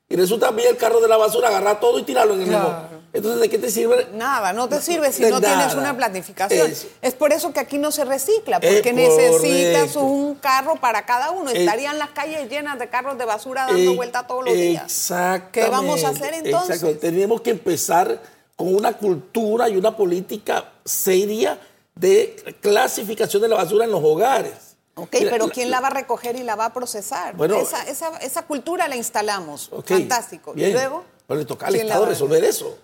y 0.09 0.15
resulta 0.15 0.51
vi 0.53 0.63
el 0.63 0.77
carro 0.77 1.01
de 1.01 1.09
la 1.09 1.17
basura, 1.17 1.49
agarrar 1.49 1.81
todo 1.81 1.99
y 1.99 2.05
tirarlo 2.05 2.35
en 2.35 2.43
el 2.43 2.47
mismo. 2.49 2.97
Entonces, 3.13 3.41
¿de 3.41 3.49
qué 3.49 3.59
te 3.59 3.71
sirve? 3.71 4.09
Nada, 4.13 4.53
no 4.53 4.69
te 4.69 4.81
sirve 4.81 5.11
si 5.13 5.23
no 5.25 5.41
tienes 5.41 5.75
una 5.75 5.97
planificación. 5.97 6.71
Es, 7.03 7.15
por 7.15 7.33
eso 7.33 7.53
que 7.53 7.61
aquí 7.61 7.79
no 7.79 7.91
se 7.91 8.05
recicla, 8.05 8.61
porque 8.61 8.93
necesitas 8.93 9.97
un 9.97 10.37
carro 10.37 10.77
para 10.77 11.07
cada 11.07 11.31
uno. 11.31 11.51
Estarían 11.51 11.99
las 11.99 12.11
calles 12.11 12.49
llenas 12.49 12.79
de 12.79 12.89
carros 12.89 13.19
de 13.19 13.25
basura 13.25 13.67
dando 13.67 13.95
vuelta 13.95 14.27
todos 14.27 14.45
los 14.45 14.55
días. 14.55 14.85
Exactamente. 14.85 15.61
¿Qué 15.61 15.69
vamos 15.69 16.05
a 16.05 16.11
hacer 16.11 16.35
entonces? 16.35 16.83
Exacto. 16.83 17.01
Tenemos 17.01 17.41
que 17.41 17.51
empezar 17.51 18.21
con 18.55 18.75
una 18.75 18.93
cultura 18.93 19.69
y 19.69 19.77
una 19.77 19.97
política 19.97 20.73
seria 20.85 21.59
de 21.95 22.37
clasificación 22.61 23.43
de 23.43 23.49
la 23.49 23.57
basura 23.57 23.87
en 23.87 23.91
los 23.91 24.05
hogares. 24.05 24.66
Ok, 24.99 25.15
pero 25.29 25.49
¿quién 25.49 25.71
la 25.71 25.81
va 25.81 25.89
a 25.89 25.91
recoger 25.91 26.37
y 26.37 26.43
la 26.43 26.57
va 26.57 26.67
a 26.67 26.73
procesar? 26.73 27.37
Bueno, 27.37 27.57
esa, 27.57 27.83
esa, 27.83 28.17
esa 28.17 28.47
cultura 28.47 28.89
la 28.89 28.97
instalamos. 28.97 29.71
Fantástico. 29.85 30.55
¿Y 30.57 30.73
luego? 30.73 31.05
Pero 31.27 31.39
le 31.39 31.45
toca 31.45 31.67
al 31.67 31.75
Estado 31.75 32.07
resolver 32.07 32.43
eso. 32.43 32.79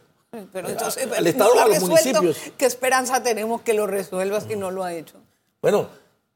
Pero 0.52 0.68
entonces, 0.68 1.08
al 1.10 1.26
Estado 1.26 1.58
a 1.58 1.68
los 1.68 1.80
municipios. 1.80 2.36
¿Qué 2.58 2.66
esperanza 2.66 3.22
tenemos 3.22 3.62
que 3.62 3.72
lo 3.72 3.86
resuelva 3.86 4.42
si 4.42 4.56
no 4.56 4.70
lo 4.70 4.84
ha 4.84 4.92
hecho? 4.92 5.14
Bueno, 5.62 5.88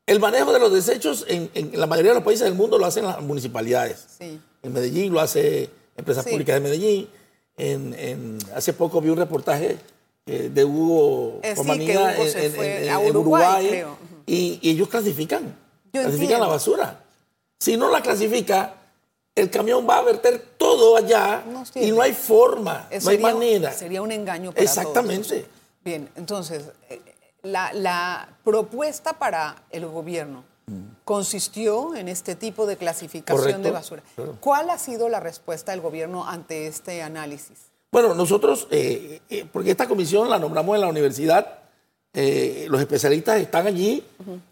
el 0.07 0.19
manejo 0.19 0.55
de 0.55 0.61
los 0.61 0.73
desechos 0.73 1.27
en, 1.29 1.51
en, 1.53 1.79
la 1.79 1.87
mayoría 1.87 2.13
de 2.13 2.17
los 2.17 2.25
países 2.25 2.45
del 2.45 2.55
mundo 2.55 2.79
lo 2.79 2.87
hacen 2.87 3.05
las 3.05 3.21
municipalidades. 3.21 4.07
Sí. 4.19 4.41
En 4.63 4.73
Medellín 4.73 5.13
lo 5.13 5.21
hace 5.21 5.69
Empresas 5.95 6.25
Públicas 6.25 6.55
de 6.55 6.61
Medellín. 6.61 7.09
En, 7.59 7.95
en, 7.99 8.39
hace 8.55 8.73
poco 8.73 9.03
vi 9.03 9.11
un 9.11 9.19
reportaje 9.19 9.77
eh, 10.25 10.51
de 10.53 10.65
Hugo 10.65 11.41
eh, 11.43 11.55
en, 11.55 13.11
Uruguay, 13.11 13.85
y, 14.25 14.59
y 14.63 14.71
ellos 14.71 14.89
clasifican 14.89 15.66
clasifican 16.03 16.41
la 16.41 16.47
basura. 16.47 17.01
Si 17.59 17.77
no 17.77 17.91
la 17.91 18.03
clasifica, 18.03 18.75
el 19.35 19.51
camión 19.51 19.87
va 19.89 19.99
a 19.99 20.03
verter 20.03 20.55
todo 20.57 20.97
allá 20.97 21.45
y 21.75 21.91
no 21.91 22.03
hay 22.03 22.13
forma, 22.13 22.89
no 23.03 23.11
hay 23.11 23.19
manera. 23.19 23.73
Sería 23.73 24.03
un 24.03 24.11
engaño 24.11 24.53
para 24.53 24.63
Exactamente. 24.63 25.47
Bien, 25.85 26.09
entonces, 26.17 26.65
eh, 26.91 27.01
la, 27.43 28.29
propuesta 28.43 29.13
para 29.13 29.63
el 29.71 29.87
gobierno 29.87 30.45
consistió 31.05 31.95
en 31.95 32.09
este 32.09 32.35
tipo 32.35 32.67
de 32.67 32.77
clasificación 32.77 33.63
de 33.63 33.71
basura. 33.71 34.03
¿Cuál 34.41 34.71
ha 34.71 34.79
sido 34.79 35.09
la 35.09 35.21
respuesta 35.21 35.73
del 35.73 35.81
gobierno 35.81 36.27
ante 36.27 36.67
este 36.67 37.03
análisis? 37.03 37.71
Bueno, 37.93 38.15
nosotros, 38.15 38.67
eh, 38.71 39.21
eh, 39.31 39.47
porque 39.53 39.71
esta 39.71 39.87
comisión 39.87 40.29
la 40.29 40.39
nombramos 40.39 40.75
en 40.75 40.81
la 40.81 40.89
universidad, 40.89 41.61
eh, 42.19 42.67
los 42.71 42.81
especialistas 42.81 43.39
están 43.39 43.67
allí, 43.67 44.03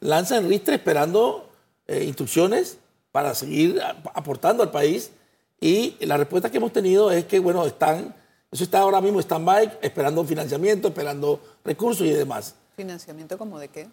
lanzan 0.00 0.46
ristre 0.46 0.74
esperando 0.74 1.48
eh, 1.86 2.04
instrucciones 2.04 2.76
para 3.10 3.34
seguir 3.34 3.80
aportando 4.12 4.62
al 4.62 4.70
país. 4.70 5.12
Y 5.58 5.96
la 6.04 6.18
respuesta 6.18 6.50
que 6.50 6.58
hemos 6.58 6.74
tenido 6.74 7.10
es 7.10 7.24
que, 7.24 7.38
bueno, 7.38 7.64
están, 7.64 8.14
eso 8.52 8.64
está 8.64 8.80
ahora 8.80 9.00
mismo 9.00 9.18
stand-by, 9.18 9.78
esperando 9.80 10.22
financiamiento, 10.26 10.88
esperando 10.88 11.40
recursos 11.64 12.06
y 12.06 12.10
demás. 12.10 12.54
¿Financiamiento 12.76 13.38
como 13.38 13.58
de 13.58 13.68
qué? 13.68 13.88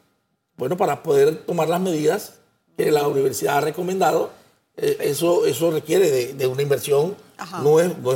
Bueno, 0.57 0.75
para 0.75 1.01
poder 1.01 1.45
tomar 1.45 1.69
las 1.69 1.79
medidas 1.79 2.33
que 2.75 2.91
la 2.91 3.07
universidad 3.07 3.59
ha 3.59 3.61
recomendado 3.61 4.31
eh, 4.77 4.97
eso, 5.01 5.45
eso 5.45 5.69
requiere 5.69 6.33
de, 6.33 6.47
una 6.47 6.61
inversión, 6.61 7.15
no 7.61 7.79
es, 7.79 7.91
no 7.97 8.13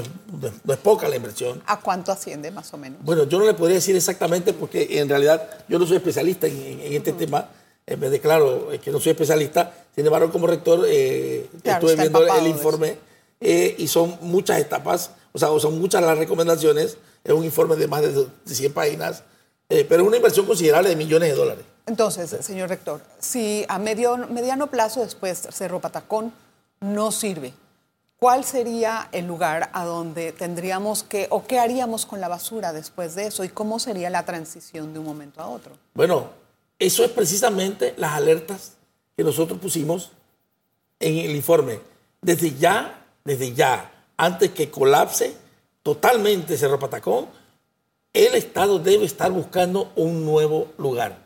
es, 0.74 0.80
poca 0.80 1.08
la 1.10 1.18
inversión. 1.18 1.62
¿A 1.66 1.80
cuánto 1.80 2.12
asciende 2.12 2.50
más 2.50 2.74
o 2.74 2.78
menos? 2.78 3.00
Bueno, 3.04 3.26
yo 3.26 3.40
no 3.40 3.46
le 3.46 3.54
podría 3.54 3.76
decir 3.76 3.96
exactamente 3.96 4.54
porque 4.54 5.00
en 5.00 5.10
realidad 5.10 5.48
yo 5.68 5.78
no 5.78 5.86
soy 5.86 5.98
especialista 5.98 6.48
en, 6.48 6.94
este 6.94 7.12
tema, 7.12 7.50
en 7.86 8.00
vez 8.00 8.10
de 8.10 8.22
claro 8.22 8.70
que 8.82 8.90
no 8.90 9.00
soy 9.00 9.12
especialista, 9.12 9.74
sin 9.94 10.06
embargo 10.06 10.32
como 10.32 10.48
rector 10.48 10.86
eh, 10.88 11.50
estuve 11.62 11.96
viendo 11.96 12.26
el 12.26 12.48
informe 12.48 12.98
eh, 13.42 13.76
y 13.78 13.88
son 13.88 14.18
muchas 14.22 14.60
etapas, 14.60 15.12
o 15.34 15.38
sea, 15.38 15.50
son 15.60 15.78
muchas 15.80 16.02
las 16.02 16.18
recomendaciones, 16.18 16.98
es 17.24 17.34
un 17.34 17.44
informe 17.44 17.76
de 17.76 17.88
más 17.88 18.02
de 18.02 18.28
100 18.46 18.72
páginas, 18.74 19.24
pero 19.68 20.02
es 20.04 20.08
una 20.08 20.18
inversión 20.18 20.46
considerable 20.46 20.90
de 20.90 20.96
millones 20.96 21.30
de 21.30 21.36
dólares. 21.36 21.66
Entonces, 21.88 22.36
señor 22.44 22.70
rector, 22.70 23.02
si 23.20 23.66
a 23.68 23.78
medio, 23.78 24.18
mediano 24.18 24.68
plazo 24.68 25.02
después 25.02 25.48
Cerro 25.52 25.82
Patacón 25.82 26.34
no 26.79 27.12
sirve. 27.12 27.53
¿Cuál 28.17 28.46
sería 28.46 29.10
el 29.12 29.27
lugar 29.27 29.70
a 29.74 29.84
donde 29.86 30.32
tendríamos 30.32 31.03
que, 31.03 31.27
o 31.29 31.46
qué 31.46 31.60
haríamos 31.60 32.05
con 32.05 32.22
la 32.22 32.27
basura 32.27 32.74
después 32.74 33.13
de 33.15 33.27
eso 33.27 33.44
y 33.44 33.50
cómo 33.50 33.77
sería 33.77 34.10
la 34.10 34.24
transición 34.24 34.94
de 34.94 35.00
un 35.00 35.05
momento 35.05 35.41
a 35.41 35.48
otro? 35.48 35.77
Bueno, 35.94 36.29
eso 36.79 37.03
es 37.03 37.12
precisamente 37.12 37.94
las 37.98 38.13
alertas 38.13 38.74
que 39.15 39.24
nosotros 39.24 39.60
pusimos 39.60 40.12
en 41.00 41.17
el 41.17 41.36
informe. 41.36 41.79
Desde 42.22 42.55
ya, 42.55 43.05
desde 43.24 43.53
ya, 43.53 43.91
antes 44.17 44.51
que 44.51 44.72
colapse 44.72 45.36
totalmente 45.84 46.58
Cerro 46.58 46.79
Patacón, 46.79 47.27
el 48.13 48.34
Estado 48.36 48.79
debe 48.79 49.05
estar 49.05 49.32
buscando 49.32 49.91
un 49.96 50.25
nuevo 50.25 50.70
lugar. 50.77 51.17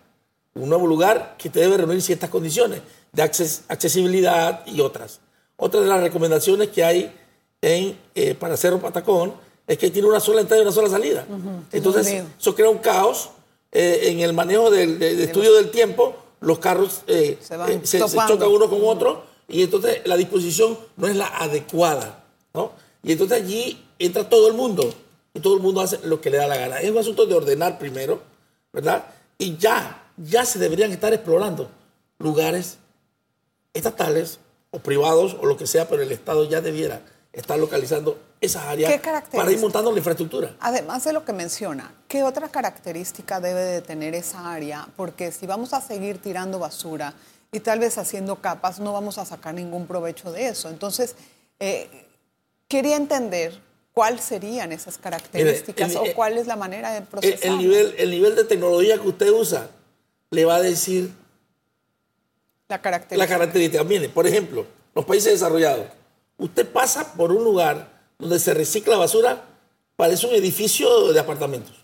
Un 0.56 0.70
nuevo 0.70 0.88
lugar 0.88 1.36
que 1.38 1.50
debe 1.50 1.78
reunir 1.78 2.02
ciertas 2.02 2.30
condiciones 2.30 2.82
de 3.12 3.22
accesibilidad 3.22 4.66
y 4.66 4.82
otras. 4.82 5.20
Otra 5.60 5.82
de 5.82 5.88
las 5.88 6.02
recomendaciones 6.02 6.70
que 6.70 6.84
hay 6.84 7.14
en, 7.62 7.98
eh, 8.16 8.34
para 8.34 8.56
Cerro 8.56 8.80
Patacón 8.80 9.34
es 9.68 9.78
que 9.78 9.92
tiene 9.92 10.08
una 10.08 10.22
sola 10.22 10.42
entrada 10.42 10.62
y 10.62 10.66
una 10.66 10.72
sola 10.72 10.90
salida. 10.90 11.28
Entonces, 11.72 12.24
eso 12.40 12.56
crea 12.56 12.70
un 12.70 12.78
caos 12.78 13.30
eh, 13.72 14.04
en 14.06 14.22
el 14.22 14.34
manejo 14.34 14.72
del, 14.72 15.02
estudio 15.02 15.54
del 15.56 15.70
tiempo. 15.70 16.16
Los 16.40 16.60
carros 16.60 17.02
eh, 17.08 17.38
se, 17.84 18.00
chocan 18.00 18.48
uno 18.48 18.70
con 18.70 18.80
otro 18.86 19.24
y 19.50 19.64
entonces 19.64 20.02
la 20.06 20.16
disposición 20.16 20.78
no 20.96 21.08
es 21.08 21.18
la 21.18 21.28
adecuada. 21.28 22.24
¿no? 22.54 22.72
Y 23.04 23.12
entonces 23.12 23.44
allí 23.44 23.86
entra 24.00 24.30
todo 24.30 24.48
el 24.48 24.54
mundo 24.54 24.90
y 25.34 25.42
todo 25.42 25.56
el 25.56 25.62
mundo 25.62 25.82
hace 25.82 26.00
lo 26.04 26.22
que 26.22 26.30
le 26.30 26.38
da 26.38 26.48
la 26.48 26.56
gana. 26.56 26.80
Es 26.80 26.90
un 26.90 26.98
asunto 26.98 27.26
de 27.26 27.36
ordenar 27.36 27.78
primero, 27.78 28.22
¿verdad? 28.72 29.06
Y 29.38 29.58
ya, 29.58 30.10
ya 30.16 30.46
se 30.46 30.58
deberían 30.58 30.92
estar 30.92 31.14
explorando 31.14 31.70
lugares 32.18 32.78
estatales 33.74 34.40
o 34.72 34.80
privados 34.80 35.36
o 35.40 35.46
lo 35.46 35.58
que 35.58 35.68
sea, 35.68 35.88
pero 35.88 36.02
el 36.02 36.12
Estado 36.12 36.48
ya 36.48 36.62
debiera 36.62 37.02
estar 37.34 37.60
localizando 37.60 38.20
esas 38.42 38.64
áreas 38.64 39.00
para 39.32 39.52
ir 39.52 39.60
montando 39.60 39.92
la 39.92 39.98
infraestructura. 39.98 40.56
Además 40.60 41.04
de 41.04 41.14
lo 41.14 41.26
que 41.26 41.34
menciona, 41.34 41.94
¿qué 42.08 42.24
otra 42.24 42.50
característica 42.50 43.40
debe 43.40 43.62
de 43.62 43.82
tener 43.82 44.16
esa 44.16 44.52
área? 44.52 44.88
Porque 44.96 45.32
si 45.32 45.46
vamos 45.46 45.74
a 45.74 45.82
seguir 45.82 46.20
tirando 46.20 46.60
basura 46.60 47.14
y 47.52 47.60
tal 47.60 47.80
vez 47.80 47.98
haciendo 47.98 48.38
capas, 48.38 48.80
no 48.80 48.94
vamos 48.94 49.18
a 49.18 49.26
sacar 49.26 49.54
ningún 49.54 49.88
provecho 49.88 50.32
de 50.32 50.48
eso. 50.48 50.70
Entonces, 50.70 51.16
eh, 51.60 51.90
quería 52.68 52.96
entender 52.96 53.60
cuáles 53.94 54.22
serían 54.22 54.72
esas 54.72 54.98
características 54.98 55.96
o 55.96 56.04
cuál 56.16 56.38
es 56.38 56.48
la 56.48 56.56
manera 56.56 56.94
de 56.94 57.02
procesar. 57.02 57.52
El, 57.52 57.58
nivel, 57.58 57.96
el 57.98 58.12
nivel 58.12 58.36
de 58.36 58.46
tecnología 58.46 58.98
que 59.00 59.08
usted 59.08 59.30
usa 59.32 59.70
le 60.32 60.46
va 60.46 60.56
a 60.56 60.62
decir 60.62 61.12
la 62.70 62.82
característica. 62.82 63.18
La 63.18 63.28
característica. 63.28 63.84
Mire, 63.84 64.10
por 64.10 64.26
ejemplo, 64.28 64.66
los 64.96 65.04
países 65.04 65.34
desarrollados. 65.34 65.88
Usted 66.38 66.68
pasa 66.70 67.14
por 67.14 67.32
un 67.32 67.44
lugar 67.44 68.00
donde 68.18 68.40
se 68.40 68.54
recicla 68.54 68.96
basura, 68.96 69.44
parece 69.96 70.28
un 70.28 70.36
edificio 70.36 71.12
de 71.12 71.20
apartamentos. 71.20 71.76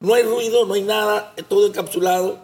no 0.00 0.14
hay 0.14 0.22
ruido, 0.22 0.64
no 0.66 0.74
hay 0.74 0.82
nada, 0.82 1.34
todo 1.48 1.66
encapsulado. 1.66 2.38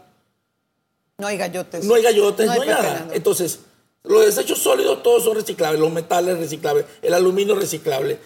No 1.18 1.26
hay 1.26 1.38
gallotes. 1.38 1.84
No 1.84 1.94
hay 1.94 2.02
gallotes, 2.02 2.46
no 2.46 2.52
hay, 2.52 2.68
nada. 2.68 3.08
Entonces, 3.12 3.60
los 4.02 4.24
desechos 4.24 4.58
sólidos 4.58 5.02
todos 5.02 5.22
son 5.24 5.36
reciclables, 5.36 5.80
los 5.80 5.92
metales 5.92 6.38
reciclables, 6.38 6.86
el 7.02 7.14
aluminio 7.14 7.54
reciclable. 7.54 8.18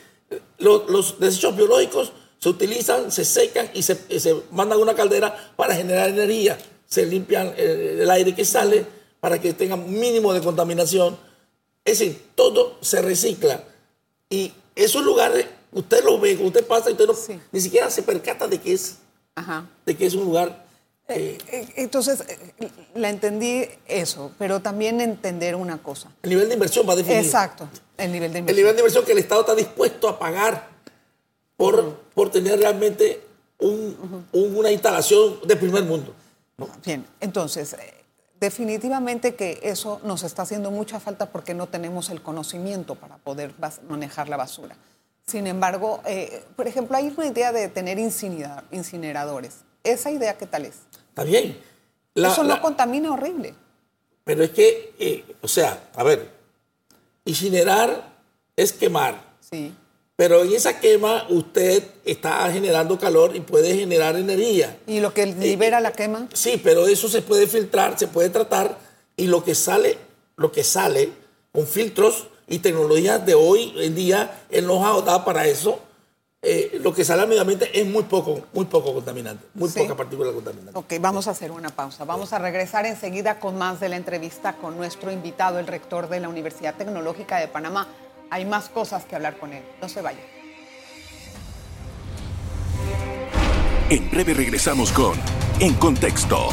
Los, 0.59 1.21
desechos 1.21 1.55
biológicos 1.55 2.13
se 2.39 2.49
utilizan, 2.49 3.13
se 3.13 3.25
secan 3.25 3.71
y 3.75 3.83
se, 3.83 3.97
se 4.19 4.35
mandan 4.53 4.79
a 4.79 4.83
una 4.83 4.95
caldera 4.95 5.53
para 5.57 5.75
generar 5.75 6.09
energía. 6.09 6.57
Se 6.87 7.05
limpian 7.05 7.53
el, 7.57 8.01
el 8.01 8.11
aire 8.11 8.35
que 8.35 8.45
sale 8.45 8.87
para 9.25 9.41
que 9.41 9.55
tengan 9.55 9.91
mínimo 9.91 10.35
de 10.35 10.43
contaminación. 10.43 11.17
Es 11.83 11.99
decir, 11.99 12.27
todo 12.35 12.77
se 12.83 13.01
recicla. 13.01 13.65
Y 14.29 14.53
esos 14.77 15.03
lugares, 15.03 15.47
usted 15.73 16.05
lo 16.05 16.21
ve, 16.21 16.37
usted 16.43 16.63
pasa 16.67 16.91
y 16.91 16.93
usted 16.93 17.07
no, 17.07 17.15
ni 17.51 17.59
siquiera 17.59 17.91
se 17.91 18.03
percata 18.03 18.47
de 18.47 18.61
que 18.61 18.75
es, 18.75 18.97
de 19.87 19.97
que 19.97 20.05
es 20.05 20.13
un 20.15 20.25
lugar 20.27 20.63
Eh, 21.09 21.39
eh, 21.53 21.69
entonces, 21.77 22.21
eh, 22.29 22.69
la 22.97 23.09
entendí 23.09 23.67
eso, 23.87 24.31
pero 24.39 24.61
también 24.61 25.01
entender 25.01 25.55
una 25.55 25.79
cosa. 25.83 26.11
El 26.23 26.29
nivel 26.31 26.49
de 26.49 26.55
inversión 26.55 26.87
va 26.87 26.93
a 26.93 26.97
definir. 26.97 27.19
Exacto, 27.25 27.67
el 27.97 28.13
nivel 28.13 28.31
de 28.33 28.39
El 28.39 28.43
inversión. 28.43 28.57
nivel 28.57 28.75
de 28.77 28.81
inversión 28.83 29.05
que 29.07 29.13
el 29.13 29.19
Estado 29.19 29.41
está 29.43 29.55
dispuesto 29.55 30.07
a 30.09 30.19
pagar 30.19 30.69
por, 31.57 31.95
por 32.15 32.31
tener 32.31 32.59
realmente 32.59 33.23
un- 33.59 34.27
un- 34.33 34.57
una 34.57 34.71
instalación 34.71 35.41
de 35.47 35.57
primer 35.57 35.85
mundo. 35.85 36.13
Bien, 36.85 37.05
entonces, 37.21 37.75
definitivamente 38.45 39.35
que 39.35 39.59
eso 39.63 40.01
nos 40.05 40.23
está 40.23 40.43
haciendo 40.43 40.71
mucha 40.71 41.01
falta 41.01 41.31
porque 41.31 41.55
no 41.55 41.67
tenemos 41.67 42.11
el 42.11 42.21
conocimiento 42.23 42.95
para 42.95 43.17
poder 43.17 43.55
manejar 43.89 44.29
la 44.29 44.37
basura. 44.37 44.77
Sin 45.27 45.47
embargo, 45.47 46.01
eh, 46.05 46.45
por 46.55 46.69
ejemplo, 46.69 46.97
hay 46.97 47.13
una 47.17 47.27
idea 47.27 47.51
de 47.53 47.69
tener 47.69 47.99
incinera- 47.99 48.65
incineradores. 48.71 49.61
¿Esa 49.83 50.11
idea 50.11 50.37
qué 50.37 50.47
tal 50.47 50.67
es? 50.67 50.75
Está 51.09 51.25
bien. 51.25 51.59
La- 52.15 52.29
eso 52.33 52.45
no 52.45 52.61
contamina 52.61 53.11
horrible. 53.13 53.55
pero 54.25 54.43
es 54.45 54.51
que, 54.51 54.95
eh, 54.99 55.37
o 55.43 55.49
sea, 55.49 55.91
a 55.95 56.03
ver, 56.03 56.31
incinerar 57.27 58.15
es 58.57 58.73
quemar. 58.73 59.21
Sí. 59.41 59.75
Pero 60.17 60.45
en 60.45 60.53
esa 60.53 60.79
quema 60.79 61.27
usted 61.29 61.83
está 62.05 62.51
generando 62.53 62.99
calor 62.99 63.35
y 63.35 63.41
puede 63.41 63.77
generar 63.77 64.15
energía. 64.17 64.77
¿Y 64.87 65.01
lo 65.01 65.13
que 65.13 65.27
libera 65.27 65.81
la 65.81 65.91
quema? 65.93 66.29
Sí, 66.33 66.61
pero 66.63 66.87
eso 66.87 67.09
se 67.09 67.21
puede 67.23 67.49
filtrar, 67.49 67.99
se 67.99 68.07
puede 68.07 68.31
tratar 68.31 68.79
y 69.17 69.27
lo 69.27 69.43
que 69.43 69.55
sale, 69.57 69.99
lo 70.37 70.53
que 70.53 70.63
sale 70.63 71.11
con 71.53 71.67
filtros 71.67 72.29
y 72.47 72.59
tecnologías 72.61 73.25
de 73.27 73.35
hoy 73.35 73.75
en 73.79 73.95
día, 73.97 74.43
el 74.51 74.65
know-how 74.67 75.03
da 75.03 75.25
para 75.25 75.47
eso. 75.47 75.81
eh, 76.47 76.79
lo 76.83 76.93
que 76.93 77.07
sale 77.07 77.23
al 77.23 77.29
medio 77.29 77.41
ambiente 77.41 77.71
es 77.73 77.87
muy 77.87 78.03
poco, 78.03 78.39
muy 78.53 78.67
poco 78.67 78.93
contaminante, 78.93 79.43
muy 79.55 79.67
Sí. 79.71 79.79
poca 79.79 79.97
partícula 79.97 80.31
contaminante. 80.31 80.73
Ok, 80.79 80.93
vamos 81.01 81.27
a 81.27 81.31
hacer 81.31 81.51
una 81.51 81.71
pausa. 81.71 82.05
Vamos 82.05 82.35
a 82.35 82.39
regresar 82.39 82.85
enseguida 82.85 83.41
con 83.41 83.57
más 83.57 83.81
de 83.81 83.89
la 83.89 83.97
entrevista 83.97 84.53
con 84.53 84.77
nuestro 84.77 85.11
invitado, 85.11 85.59
el 85.59 85.67
rector 85.67 86.07
de 86.11 86.21
la 86.21 86.29
Universidad 86.29 86.75
Tecnológica 86.75 87.39
de 87.39 87.49
Panamá. 87.49 87.89
Hay 88.31 88.45
más 88.45 88.69
cosas 88.69 89.05
que 89.05 89.17
hablar 89.17 89.39
con 89.39 89.53
él. 89.53 89.63
No 89.81 89.89
se 89.89 90.03
vayan. 90.03 90.35
En 93.91 94.11
breve 94.11 94.35
regresamos 94.35 94.91
con 94.93 95.15
En 95.61 95.75
Contexto. 95.75 96.49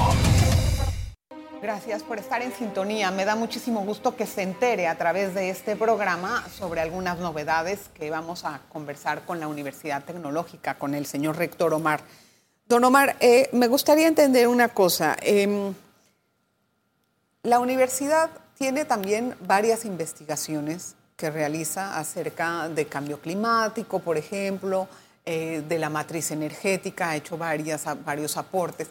Gracias 1.61 2.03
por 2.03 2.17
estar 2.17 2.41
en 2.41 2.51
sintonía. 2.51 3.11
Me 3.11 3.23
da 3.23 3.35
muchísimo 3.35 3.85
gusto 3.85 4.15
que 4.15 4.25
se 4.25 4.41
entere 4.41 4.87
a 4.87 4.97
través 4.97 5.35
de 5.35 5.49
este 5.49 5.75
programa 5.75 6.43
sobre 6.49 6.81
algunas 6.81 7.19
novedades 7.19 7.89
que 7.93 8.09
vamos 8.09 8.45
a 8.45 8.61
conversar 8.69 9.25
con 9.25 9.39
la 9.39 9.47
Universidad 9.47 10.03
Tecnológica, 10.03 10.79
con 10.79 10.95
el 10.95 11.05
señor 11.05 11.37
rector 11.37 11.73
Omar. 11.73 12.01
Don 12.67 12.83
Omar, 12.83 13.15
eh, 13.19 13.47
me 13.53 13.67
gustaría 13.67 14.07
entender 14.07 14.47
una 14.47 14.69
cosa. 14.69 15.15
Em, 15.21 15.73
la 17.43 17.59
universidad 17.59 18.29
tiene 18.57 18.83
también 18.83 19.35
varias 19.41 19.85
investigaciones 19.85 20.95
que 21.21 21.29
realiza 21.29 21.99
acerca 21.99 22.67
de 22.67 22.87
cambio 22.87 23.21
climático, 23.21 23.99
por 23.99 24.17
ejemplo, 24.17 24.87
eh, 25.23 25.63
de 25.69 25.77
la 25.77 25.87
matriz 25.87 26.31
energética, 26.31 27.11
ha 27.11 27.15
hecho 27.15 27.37
varias, 27.37 27.83
varios 28.03 28.37
aportes. 28.37 28.87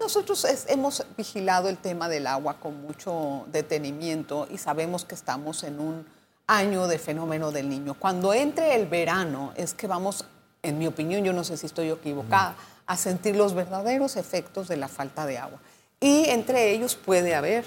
Nosotros 0.00 0.44
es- 0.44 0.66
hemos 0.68 1.04
vigilado 1.16 1.68
el 1.68 1.76
tema 1.78 2.08
del 2.08 2.26
agua 2.26 2.58
con 2.58 2.82
mucho 2.82 3.46
detenimiento 3.52 4.48
y 4.50 4.58
sabemos 4.58 5.04
que 5.04 5.14
estamos 5.14 5.62
en 5.62 5.78
un 5.78 6.04
año 6.48 6.88
de 6.88 6.98
fenómeno 6.98 7.52
del 7.52 7.68
niño. 7.68 7.94
Cuando 7.94 8.34
entre 8.34 8.74
el 8.74 8.86
verano 8.88 9.52
es 9.54 9.74
que 9.74 9.86
vamos, 9.86 10.24
en 10.62 10.76
mi 10.76 10.88
opinión, 10.88 11.22
yo 11.22 11.32
no 11.32 11.44
sé 11.44 11.56
si 11.56 11.66
estoy 11.66 11.88
equivocada, 11.90 12.56
a 12.86 12.96
sentir 12.96 13.36
los 13.36 13.54
verdaderos 13.54 14.16
efectos 14.16 14.66
de 14.66 14.76
la 14.76 14.88
falta 14.88 15.24
de 15.24 15.38
agua. 15.38 15.60
Y 16.00 16.24
entre 16.30 16.72
ellos 16.72 16.96
puede 16.96 17.36
haber 17.36 17.64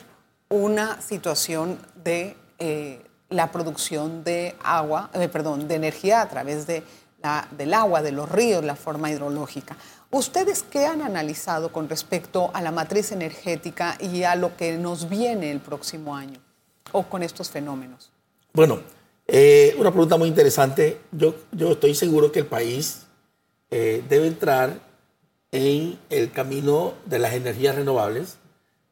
una 0.49 1.01
situación 1.01 1.79
de 2.03 2.35
eh, 2.59 3.01
la 3.31 3.51
producción 3.51 4.23
de 4.23 4.55
agua, 4.63 5.09
eh, 5.13 5.27
perdón, 5.27 5.67
de 5.67 5.75
energía 5.75 6.21
a 6.21 6.29
través 6.29 6.67
de 6.67 6.83
la- 7.23 7.47
del 7.51 7.73
agua, 7.73 8.01
de 8.01 8.11
los 8.11 8.29
ríos, 8.29 8.63
la 8.63 8.75
forma 8.75 9.09
hidrológica. 9.09 9.75
¿Ustedes 10.11 10.63
qué 10.63 10.85
han 10.85 11.01
analizado 11.01 11.71
con 11.71 11.87
respecto 11.87 12.51
a 12.53 12.61
la 12.61 12.71
matriz 12.71 13.11
energética 13.11 13.97
y 13.99 14.23
a 14.23 14.35
lo 14.35 14.55
que 14.57 14.77
nos 14.77 15.07
viene 15.07 15.51
el 15.51 15.59
próximo 15.59 16.15
año 16.15 16.39
o 16.91 17.03
con 17.03 17.23
estos 17.23 17.49
fenómenos? 17.49 18.11
Bueno, 18.53 18.81
eh, 19.27 19.73
una 19.77 19.91
pregunta 19.91 20.17
muy 20.17 20.27
interesante. 20.27 20.99
Yo, 21.11 21.35
yo 21.53 21.71
estoy 21.71 21.95
seguro 21.95 22.31
que 22.31 22.39
el 22.39 22.45
país 22.47 23.03
eh, 23.69 24.03
debe 24.09 24.27
entrar 24.27 24.79
en 25.53 25.97
el 26.09 26.31
camino 26.31 26.93
de 27.05 27.19
las 27.19 27.33
energías 27.33 27.75
renovables. 27.75 28.37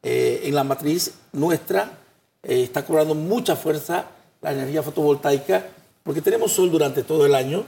Eh, 0.03 0.41
en 0.45 0.55
la 0.55 0.63
matriz 0.63 1.15
nuestra 1.33 1.97
eh, 2.43 2.63
está 2.63 2.85
cobrando 2.85 3.13
mucha 3.15 3.57
fuerza 3.57 4.05
la 4.41 4.51
energía 4.53 4.83
fotovoltaica 4.83 5.67
porque 6.03 6.21
tenemos 6.21 6.51
sol 6.51 6.71
durante 6.71 7.03
todo 7.03 7.25
el 7.25 7.35
año. 7.35 7.65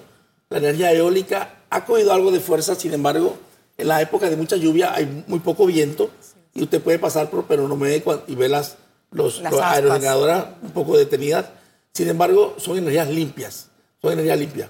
La 0.50 0.58
energía 0.58 0.92
eólica 0.94 1.60
ha 1.70 1.86
cogido 1.86 2.14
algo 2.14 2.32
de 2.32 2.40
fuerza, 2.40 2.76
sin 2.76 2.94
embargo, 2.94 3.38
en 3.78 3.88
la 3.88 4.02
época 4.02 4.30
de 4.30 4.36
mucha 4.36 4.56
lluvia 4.58 4.94
hay 4.94 5.24
muy 5.28 5.40
poco 5.40 5.66
viento 5.66 6.10
y 6.54 6.64
usted 6.64 6.82
puede 6.82 7.00
pasar 7.00 7.30
por 7.30 7.46
Peronomé 7.46 8.04
y 8.28 8.36
ver 8.36 8.52
las, 8.52 8.78
los, 9.12 9.42
Las 9.42 9.54
los 9.54 9.62
aerogeneradoras 9.62 10.46
un 10.62 10.72
poco 10.72 10.98
detenidas. 10.98 11.46
Sin 11.94 12.08
embargo, 12.10 12.56
son 12.58 12.78
energías 12.78 13.10
limpias, 13.10 13.68
son 14.02 14.14
energías 14.14 14.40
limpias. 14.40 14.70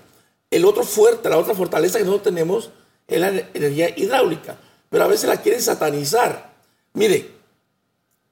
El 0.50 0.66
otro 0.66 0.84
fuerte, 0.84 1.30
la 1.30 1.38
otra 1.38 1.54
fortaleza 1.56 1.98
que 1.98 2.04
nosotros 2.04 2.24
tenemos 2.34 2.70
es 3.08 3.20
la 3.20 3.32
ener- 3.32 3.48
energía 3.54 3.90
hidráulica, 3.98 4.58
pero 4.90 5.04
a 5.04 5.08
veces 5.08 5.30
la 5.30 5.38
quieren 5.38 5.62
satanizar. 5.62 6.52
Mire, 6.94 7.32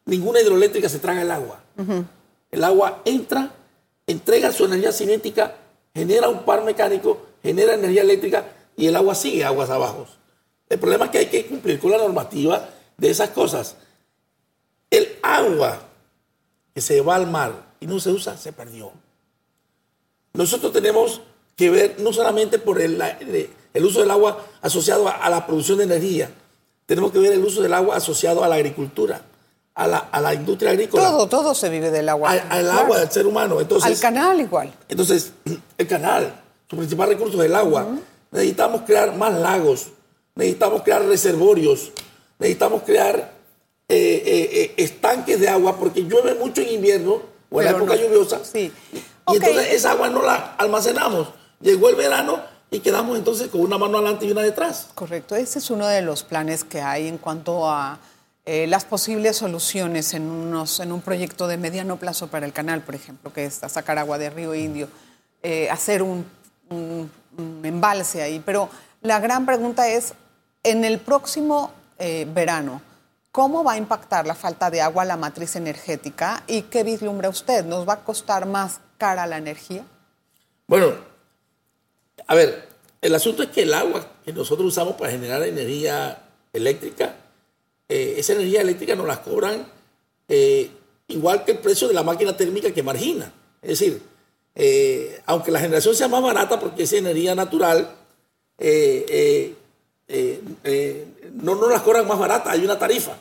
ninguna 0.06 0.42
hidroeléctrica 0.42 0.90
se 0.90 1.00
traga 1.00 1.22
el 1.22 1.32
agua. 1.32 1.62
El 2.52 2.64
agua 2.64 3.02
entra, 3.06 3.52
entrega 4.12 4.52
su 4.52 4.66
energía 4.66 4.92
cinética, 4.92 5.56
genera 5.94 6.30
un 6.30 6.44
par 6.44 6.64
mecánico, 6.64 7.28
genera 7.44 7.76
energía 7.76 8.02
eléctrica 8.02 8.46
y 8.76 8.88
el 8.88 8.96
agua 8.96 9.16
sigue 9.16 9.46
aguas 9.46 9.70
abajo. 9.70 10.08
El 10.68 10.80
problema 10.80 11.06
es 11.06 11.12
que 11.12 11.18
hay 11.20 11.26
que 11.28 11.46
cumplir 11.46 11.80
con 11.80 11.92
la 11.92 11.98
normativa 11.98 12.70
de 12.98 13.10
esas 13.10 13.30
cosas. 13.30 13.76
El 14.90 15.18
agua 15.22 15.80
que 16.74 16.82
se 16.82 17.02
va 17.02 17.16
al 17.16 17.28
mar 17.28 17.76
y 17.80 17.88
no 17.88 18.00
se 18.00 18.12
usa, 18.12 18.38
se 18.38 18.54
perdió. 18.54 18.92
Nosotros 20.34 20.72
tenemos 20.72 21.22
que 21.56 21.70
ver 21.70 21.96
no 22.00 22.14
solamente 22.14 22.60
por 22.60 22.82
el, 22.82 23.02
el 23.74 23.86
uso 23.86 24.02
del 24.02 24.12
agua 24.12 24.46
asociado 24.62 25.08
a, 25.08 25.12
a 25.12 25.30
la 25.30 25.46
producción 25.46 25.80
de 25.80 25.84
energía, 25.86 26.32
tenemos 26.86 27.12
que 27.12 27.20
ver 27.20 27.34
el 27.34 27.44
uso 27.44 27.62
del 27.62 27.74
agua 27.74 27.98
asociado 27.98 28.44
a 28.44 28.48
la 28.48 28.56
agricultura, 28.56 29.22
a 29.80 29.88
la, 29.88 29.98
a 30.12 30.20
la 30.22 30.34
industria 30.34 30.72
agrícola, 30.72 31.04
Todo, 31.10 31.28
todo 31.28 31.56
se 31.56 31.70
vive 31.70 31.90
del 31.90 32.10
agua. 32.10 32.32
al, 32.32 32.40
al 32.50 32.64
Claro. 32.66 32.80
agua 32.80 33.00
del 33.00 33.10
ser 33.12 33.26
humano. 33.26 33.62
Entonces, 33.62 33.90
Al 33.90 34.00
canal 34.00 34.40
igual. 34.42 34.74
entonces, 34.90 35.32
el 35.78 35.88
canal, 35.88 36.34
su 36.70 36.76
principal 36.76 37.08
recurso 37.10 37.40
es 37.42 37.46
el 37.50 37.56
agua. 37.56 37.88
Necesitamos 38.32 38.82
crear 38.86 39.16
más 39.16 39.34
lagos, 39.40 39.88
necesitamos 40.36 40.82
crear 40.84 41.04
reservorios, 41.06 41.92
necesitamos 42.38 42.84
crear 42.84 43.32
eh, 43.88 44.24
eh, 44.26 44.50
eh, 44.54 44.74
estanques 44.78 45.40
de 45.40 45.50
agua, 45.50 45.78
porque 45.78 46.02
llueve 46.04 46.36
mucho 46.36 46.62
en 46.62 46.70
invierno 46.74 47.22
o 47.50 47.60
en 47.62 47.66
la 47.66 47.72
Pero 47.74 47.86
época 47.86 48.00
no. 48.00 48.08
lluviosa. 48.08 48.40
Sí. 48.44 48.72
Y 48.94 48.98
Ok. 49.26 49.36
entonces 49.38 49.74
esa 49.74 49.92
agua 49.92 50.10
no 50.10 50.22
la 50.22 50.56
almacenamos. 50.58 51.30
Llegó 51.62 51.90
el 51.90 51.96
verano 51.96 52.40
y 52.70 52.80
quedamos 52.82 53.18
entonces 53.18 53.48
con 53.48 53.62
una 53.62 53.78
mano 53.78 53.98
adelante 53.98 54.26
y 54.26 54.32
una 54.32 54.42
detrás. 54.44 54.90
Correcto, 54.94 55.36
ese 55.36 55.58
es 55.60 55.70
uno 55.72 55.88
de 55.88 56.02
los 56.02 56.24
planes 56.24 56.64
que 56.64 56.82
hay 56.82 57.08
en 57.08 57.18
cuanto 57.18 57.68
a 57.68 57.98
eh, 58.52 58.66
las 58.66 58.84
posibles 58.84 59.38
soluciones 59.38 60.16
en, 60.16 60.24
unos, 60.24 60.80
en 60.80 60.92
un 60.92 61.02
proyecto 61.02 61.48
de 61.48 61.58
mediano 61.58 61.98
plazo 61.98 62.30
para 62.30 62.48
el 62.48 62.52
canal, 62.52 62.82
por 62.82 62.96
ejemplo, 62.96 63.32
que 63.32 63.46
es 63.46 63.64
a 63.64 63.70
sacar 63.70 64.00
agua 64.00 64.18
de 64.18 64.32
Río 64.32 64.56
Indio, 64.56 64.88
eh, 65.44 65.70
hacer 65.70 66.02
un 66.02 66.26
embalse 67.64 68.24
ahí. 68.24 68.42
Pero 68.44 68.68
la 69.04 69.20
gran 69.20 69.46
pregunta 69.46 69.88
es, 69.88 70.16
en 70.64 70.84
el 70.84 70.98
próximo 70.98 71.72
eh, 72.00 72.26
verano, 72.34 72.82
¿cómo 73.32 73.64
va 73.64 73.74
a 73.74 73.78
impactar 73.78 74.26
la 74.26 74.34
falta 74.34 74.72
de 74.72 74.82
agua 74.82 75.04
a 75.04 75.06
la 75.06 75.16
matriz 75.16 75.56
energética 75.56 76.42
y 76.48 76.64
qué 76.64 76.82
vislumbra 76.84 77.30
usted? 77.30 77.64
¿Nos 77.66 77.88
va 77.88 77.94
a 77.94 78.04
costar 78.04 78.48
más 78.48 78.80
cara 78.98 79.28
la 79.28 79.38
energía? 79.38 79.86
Bueno, 80.66 80.94
a 82.26 82.34
ver, 82.34 82.68
el 83.00 83.14
asunto 83.14 83.44
es 83.44 83.50
que 83.50 83.62
el 83.62 83.76
agua 83.76 84.08
que 84.26 84.34
nosotros 84.34 84.70
usamos 84.70 84.96
para 84.96 85.12
generar 85.12 85.44
energía 85.44 86.24
eléctrica, 86.52 87.14
eh, 87.90 88.16
esa 88.18 88.34
energía 88.34 88.62
eléctrica 88.62 88.96
nos 88.96 89.08
la 89.08 89.20
cobran 89.22 89.66
eh, 90.28 90.70
igual 91.08 91.44
que 91.44 91.54
el 91.54 91.58
precio 91.58 91.88
de 91.88 91.96
la 91.96 92.04
máquina 92.04 92.38
térmica 92.38 92.72
que 92.72 92.84
margina. 92.84 93.34
Es 93.64 93.80
decir, 93.80 94.00
eh, 94.54 95.20
aunque 95.26 95.50
la 95.52 95.60
generación 95.60 95.96
sea 95.96 96.08
más 96.08 96.22
barata 96.22 96.60
porque 96.60 96.84
es 96.84 96.94
energía 96.94 97.34
natural, 97.34 97.96
no 101.34 101.56
nos 101.56 101.72
las 101.72 101.82
cobran 101.82 102.08
más 102.08 102.20
barata, 102.20 102.52
hay 102.52 102.64
una 102.64 102.78
tarifa. 102.78 103.18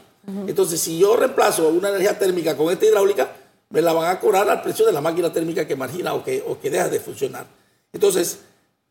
Entonces, 0.47 0.79
si 0.79 0.99
yo 0.99 1.17
reemplazo 1.17 1.71
una 1.71 1.89
energía 1.89 2.19
térmica 2.19 2.55
con 2.55 2.71
esta 2.71 2.85
hidráulica, 2.85 3.35
me 3.71 3.81
la 3.81 3.95
van 3.95 4.15
a 4.15 4.21
cobrar 4.21 4.51
al 4.51 4.61
precio 4.61 4.85
de 4.85 4.93
la 4.93 5.01
máquina 5.01 5.33
térmica 5.33 5.67
que 5.67 5.75
margina 5.75 6.13
o 6.13 6.23
que, 6.23 6.45
o 6.47 6.61
que 6.61 6.69
deja 6.69 6.89
de 6.91 7.01
funcionar. 7.01 7.47
Entonces, 7.95 8.41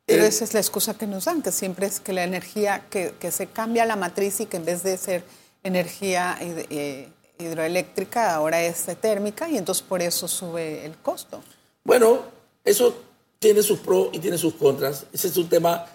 Pero 0.07 0.23
esa 0.23 0.43
es 0.43 0.55
la 0.55 0.59
excusa 0.59 0.95
que 0.97 1.05
nos 1.05 1.25
dan, 1.25 1.43
que 1.43 1.51
siempre 1.51 1.85
es 1.85 1.99
que 1.99 2.13
la 2.13 2.23
energía, 2.23 2.85
que, 2.89 3.13
que 3.19 3.29
se 3.29 3.45
cambia 3.45 3.85
la 3.85 3.95
matriz 3.95 4.39
y 4.39 4.47
que 4.47 4.57
en 4.57 4.65
vez 4.65 4.81
de 4.81 4.97
ser 4.97 5.23
energía 5.67 6.37
eh, 6.39 7.09
hidroeléctrica, 7.39 8.33
ahora 8.33 8.61
es 8.63 8.85
térmica 8.99 9.49
y 9.49 9.57
entonces 9.57 9.83
por 9.83 10.01
eso 10.01 10.27
sube 10.27 10.85
el 10.85 10.97
costo. 10.97 11.43
Bueno, 11.83 12.21
eso 12.63 12.95
tiene 13.39 13.61
sus 13.61 13.79
pros 13.79 14.09
y 14.11 14.19
tiene 14.19 14.37
sus 14.37 14.55
contras. 14.55 15.05
Ese 15.13 15.27
es 15.27 15.37
un 15.37 15.47
tema 15.47 15.85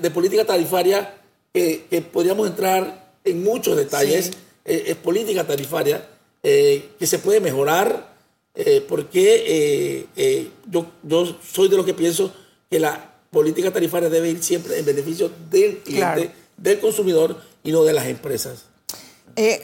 de 0.00 0.10
política 0.10 0.44
tarifaria 0.44 1.14
que, 1.52 1.86
que 1.90 2.00
podríamos 2.00 2.48
entrar 2.48 3.12
en 3.24 3.44
muchos 3.44 3.76
detalles. 3.76 4.26
Sí. 4.26 4.32
Eh, 4.64 4.84
es 4.88 4.96
política 4.96 5.46
tarifaria 5.46 6.06
eh, 6.42 6.90
que 6.98 7.06
se 7.06 7.18
puede 7.18 7.40
mejorar 7.40 8.12
eh, 8.54 8.84
porque 8.86 10.06
yo, 10.70 10.86
yo 11.02 11.36
soy 11.42 11.68
de 11.68 11.76
los 11.76 11.86
que 11.86 11.94
pienso 11.94 12.32
que 12.70 12.78
la 12.78 13.14
política 13.30 13.70
tarifaria 13.72 14.10
debe 14.10 14.28
ir 14.30 14.42
siempre 14.42 14.78
en 14.78 14.84
beneficio 14.84 15.30
del 15.50 15.78
cliente, 15.78 15.90
Claro. 15.90 16.30
del 16.56 16.80
consumidor 16.80 17.40
y 17.62 17.72
no 17.72 17.84
de 17.84 17.92
las 17.92 18.06
empresas. 18.06 18.64
Eh, 19.40 19.62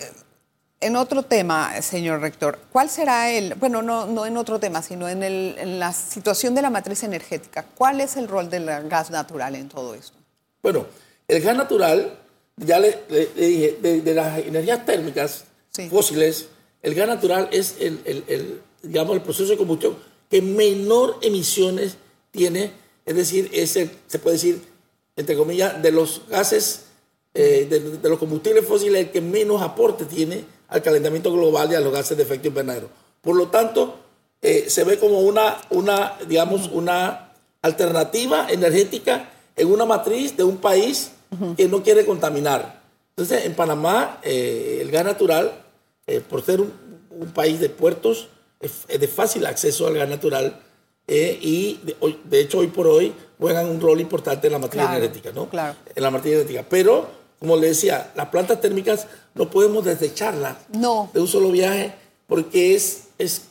en 0.81 0.95
otro 0.95 1.25
tema, 1.25 1.83
señor 1.83 2.21
rector, 2.21 2.61
¿cuál 2.71 2.89
será 2.89 3.33
el, 3.33 3.55
bueno, 3.57 3.83
no, 3.83 4.07
no 4.07 4.25
en 4.25 4.37
otro 4.37 4.61
tema, 4.61 4.83
sino 4.83 5.09
en, 5.09 5.25
el- 5.25 5.57
en 5.59 5.81
la 5.81 5.93
situación 5.93 6.55
de 6.55 6.63
la 6.63 6.71
matriz 6.71 7.03
energética, 7.03 7.65
¿cuál 7.75 8.01
es 8.01 8.17
el 8.17 8.29
rol 8.29 8.49
del 8.49 8.67
gas 8.89 9.11
natural 9.11 9.57
en 9.57 9.69
todo 9.69 9.95
esto? 9.97 10.17
Bueno, 10.63 10.87
el 11.27 11.43
gas 11.43 11.57
natural, 11.57 12.17
ya 12.57 12.79
le, 12.79 13.01
le- 13.09 13.31
le 13.35 13.47
dije, 13.47 13.79
de, 13.83 14.01
de 14.03 14.15
las 14.15 14.39
energías 14.39 14.87
térmicas 14.87 15.45
Sí. 15.71 15.89
fósiles, 15.89 16.47
el 16.83 16.95
gas 16.95 17.09
natural 17.09 17.49
es 17.51 17.75
el, 17.81 18.01
el- 18.05 18.25
el, 18.29 18.63
digamos, 18.81 19.17
el 19.17 19.23
proceso 19.23 19.51
de 19.51 19.57
combustión 19.57 19.97
que 20.31 20.41
menor 20.41 21.19
emisiones 21.21 21.97
tiene, 22.31 22.71
es 23.05 23.17
decir, 23.17 23.51
es 23.53 23.75
el- 23.75 23.91
se 24.07 24.21
puede 24.21 24.37
decir, 24.37 24.63
entre 25.17 25.35
comillas, 25.37 25.83
de 25.83 25.91
los 25.91 26.23
gases, 26.29 26.84
eh, 27.35 27.67
de, 27.69 27.81
de 27.99 28.09
los 28.09 28.19
combustibles 28.19 28.65
fósiles, 28.65 29.01
el 29.07 29.11
que 29.11 29.21
menos 29.21 29.61
aporte 29.61 30.05
tiene 30.05 30.45
al 30.69 30.83
calentamiento 30.83 31.33
global 31.33 31.71
y 31.71 31.75
a 31.75 31.81
los 31.81 31.93
gases 31.93 32.17
de 32.17 32.23
efecto 32.23 32.49
invernadero. 32.49 32.89
Por 33.21 33.37
lo 33.37 33.49
tanto, 33.49 33.97
eh, 34.41 34.67
se 34.69 34.85
ve 34.85 34.99
como 34.99 35.21
una, 35.21 35.59
una, 35.71 36.17
digamos, 36.29 36.69
una 36.73 37.33
alternativa 37.63 38.47
energética 38.51 39.31
en 39.57 39.71
una 39.71 39.85
matriz 39.85 40.37
de 40.37 40.45
un 40.45 40.59
país 40.59 41.11
que 41.57 41.67
no 41.67 41.83
quiere 41.83 42.05
contaminar. 42.07 42.81
Entonces, 43.11 43.45
en 43.45 43.55
Panamá, 43.55 44.21
eh, 44.23 44.79
el 44.81 44.91
gas 44.93 45.05
natural, 45.05 45.51
eh, 46.07 46.21
por 46.21 46.43
ser 46.45 46.61
un, 46.61 46.73
un 47.11 47.33
país 47.33 47.59
de 47.59 47.69
puertos, 47.69 48.29
es, 48.61 48.71
es 48.87 49.01
de 49.01 49.09
fácil 49.09 49.45
acceso 49.47 49.87
al 49.89 49.95
gas 49.95 50.09
natural 50.09 50.61
eh, 51.09 51.37
y 51.41 51.81
de, 51.83 51.97
hoy- 52.01 52.21
de 52.25 52.41
hecho 52.41 52.59
hoy 52.59 52.69
por 52.69 52.87
hoy 52.87 53.13
juegan 53.41 53.69
un 53.69 53.81
rol 53.81 54.01
importante 54.01 54.47
en 54.47 54.53
la 54.53 54.59
matriz 54.61 54.81
Claro, 54.83 54.97
energética, 54.97 55.33
¿no? 55.33 55.49
claro. 55.49 55.75
En 55.95 56.03
la 56.03 56.11
matriz 56.11 56.35
energética. 56.35 56.65
Pero, 56.69 57.09
como 57.45 57.57
le 57.59 57.69
decía, 57.69 58.11
las 58.17 58.29
plantas 58.29 58.59
térmicas 58.59 59.07
no 59.35 59.51
podemos 59.51 59.85
desecharlas 59.85 60.57
No. 60.73 61.11
de 61.13 61.21
un 61.21 61.29
solo 61.29 61.51
viaje 61.51 61.93
porque 62.27 62.75
es... 62.75 63.03
es, 63.19 63.43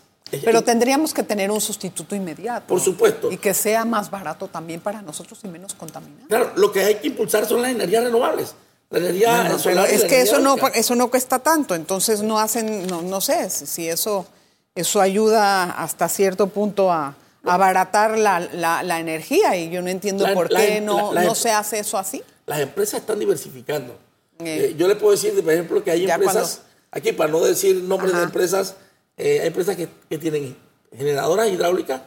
Pero 0.44 0.64
tendríamos 0.64 1.14
que 1.14 1.22
tener 1.22 1.52
un 1.52 1.62
sustituto 1.62 2.16
inmediato. 2.16 2.66
Por 2.66 2.80
supuesto. 2.82 3.32
Y 3.32 3.38
que 3.38 3.54
sea 3.54 3.86
más 3.86 4.10
barato 4.10 4.48
también 4.48 4.82
para 4.82 5.04
nosotros 5.04 5.40
y 5.44 5.48
menos 5.48 5.76
contaminado. 5.76 6.28
Claro, 6.28 6.52
lo 6.56 6.72
que 6.72 6.84
hay 6.84 6.96
que 6.96 7.06
impulsar 7.10 7.46
son 7.48 7.62
las 7.62 7.70
energías 7.70 8.04
renovables. 8.04 8.56
La 8.90 8.98
energía 8.98 9.60
solar 9.60 9.88
y 9.92 9.94
es 9.94 10.02
la 10.02 10.08
que 10.08 10.16
energía 10.16 10.22
eso 10.38 10.40
no, 10.40 10.56
eso 10.74 10.96
no 10.96 11.10
cuesta 11.12 11.38
tanto, 11.38 11.76
entonces 11.76 12.24
no 12.24 12.40
hacen, 12.40 12.88
no, 12.88 13.04
no 13.04 13.22
sé, 13.22 13.48
si, 13.52 13.88
eso, 13.88 14.26
eso 14.74 15.02
ayuda 15.02 15.66
hasta 15.66 16.10
cierto 16.10 16.48
punto 16.48 16.92
a 16.92 17.16
a 17.46 17.56
abaratar 17.56 18.18
la, 18.18 18.40
la- 18.40 18.84
la 18.84 19.00
energía 19.02 19.58
y 19.58 19.70
yo 19.70 19.82
no 19.82 19.90
entiendo 19.90 20.26
La- 20.26 20.34
por 20.34 20.50
la- 20.50 20.62
qué 20.62 20.80
no, 20.80 21.12
la- 21.12 21.20
la- 21.22 21.28
no 21.28 21.36
se 21.36 21.52
hace 21.52 21.78
eso 21.80 21.98
así. 21.98 22.24
Las 22.46 22.60
empresas 22.60 23.02
están 23.02 23.20
diversificando. 23.20 23.98
Eh. 24.40 24.76
Yo 24.78 24.88
le 24.88 24.96
puedo 24.96 25.12
decir, 25.12 25.34
por 25.44 25.54
ejemplo, 25.54 25.84
que 25.84 25.92
hay 25.92 26.06
Ya 26.06 26.16
empresas, 26.16 26.64
aquí 26.92 27.12
para 27.14 27.32
no 27.32 27.40
decir 27.42 27.76
nombres 27.84 28.12
Ajá. 28.12 28.20
de 28.20 28.26
empresas, 28.26 28.76
eh, 29.18 29.40
hay 29.42 29.48
empresas 29.48 29.76
que, 29.76 29.88
que 30.10 30.18
tienen 30.18 30.56
generadoras 30.96 31.50
hidráulicas 31.50 32.02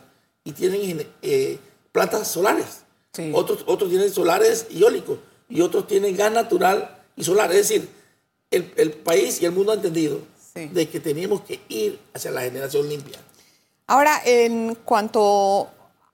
y 0.44 0.52
tienen 0.52 1.06
eh, 1.22 1.58
plantas 1.92 2.28
solares. 2.28 2.82
Sí. 3.12 3.32
Otros, 3.34 3.64
otros 3.66 3.88
tienen 3.90 4.12
solares 4.12 4.66
y 4.70 4.82
eólicos 4.82 5.18
y 5.48 5.60
otros 5.60 5.86
tienen 5.86 6.16
gas 6.16 6.32
natural 6.32 6.98
y 7.16 7.24
solar. 7.24 7.50
Es 7.52 7.68
decir, 7.68 7.88
el, 8.50 8.72
el 8.76 8.90
país 8.92 9.40
y 9.40 9.46
el 9.46 9.52
mundo 9.52 9.72
ha 9.72 9.76
entendido 9.76 10.20
Sí. 10.54 10.68
de 10.68 10.88
que 10.88 11.00
teníamos 11.00 11.42
que 11.42 11.60
ir 11.68 11.98
hacia 12.14 12.30
la 12.30 12.40
generación 12.40 12.88
limpia. 12.88 13.18
Ahora, 13.88 14.22
en 14.24 14.74
cuanto 14.74 15.68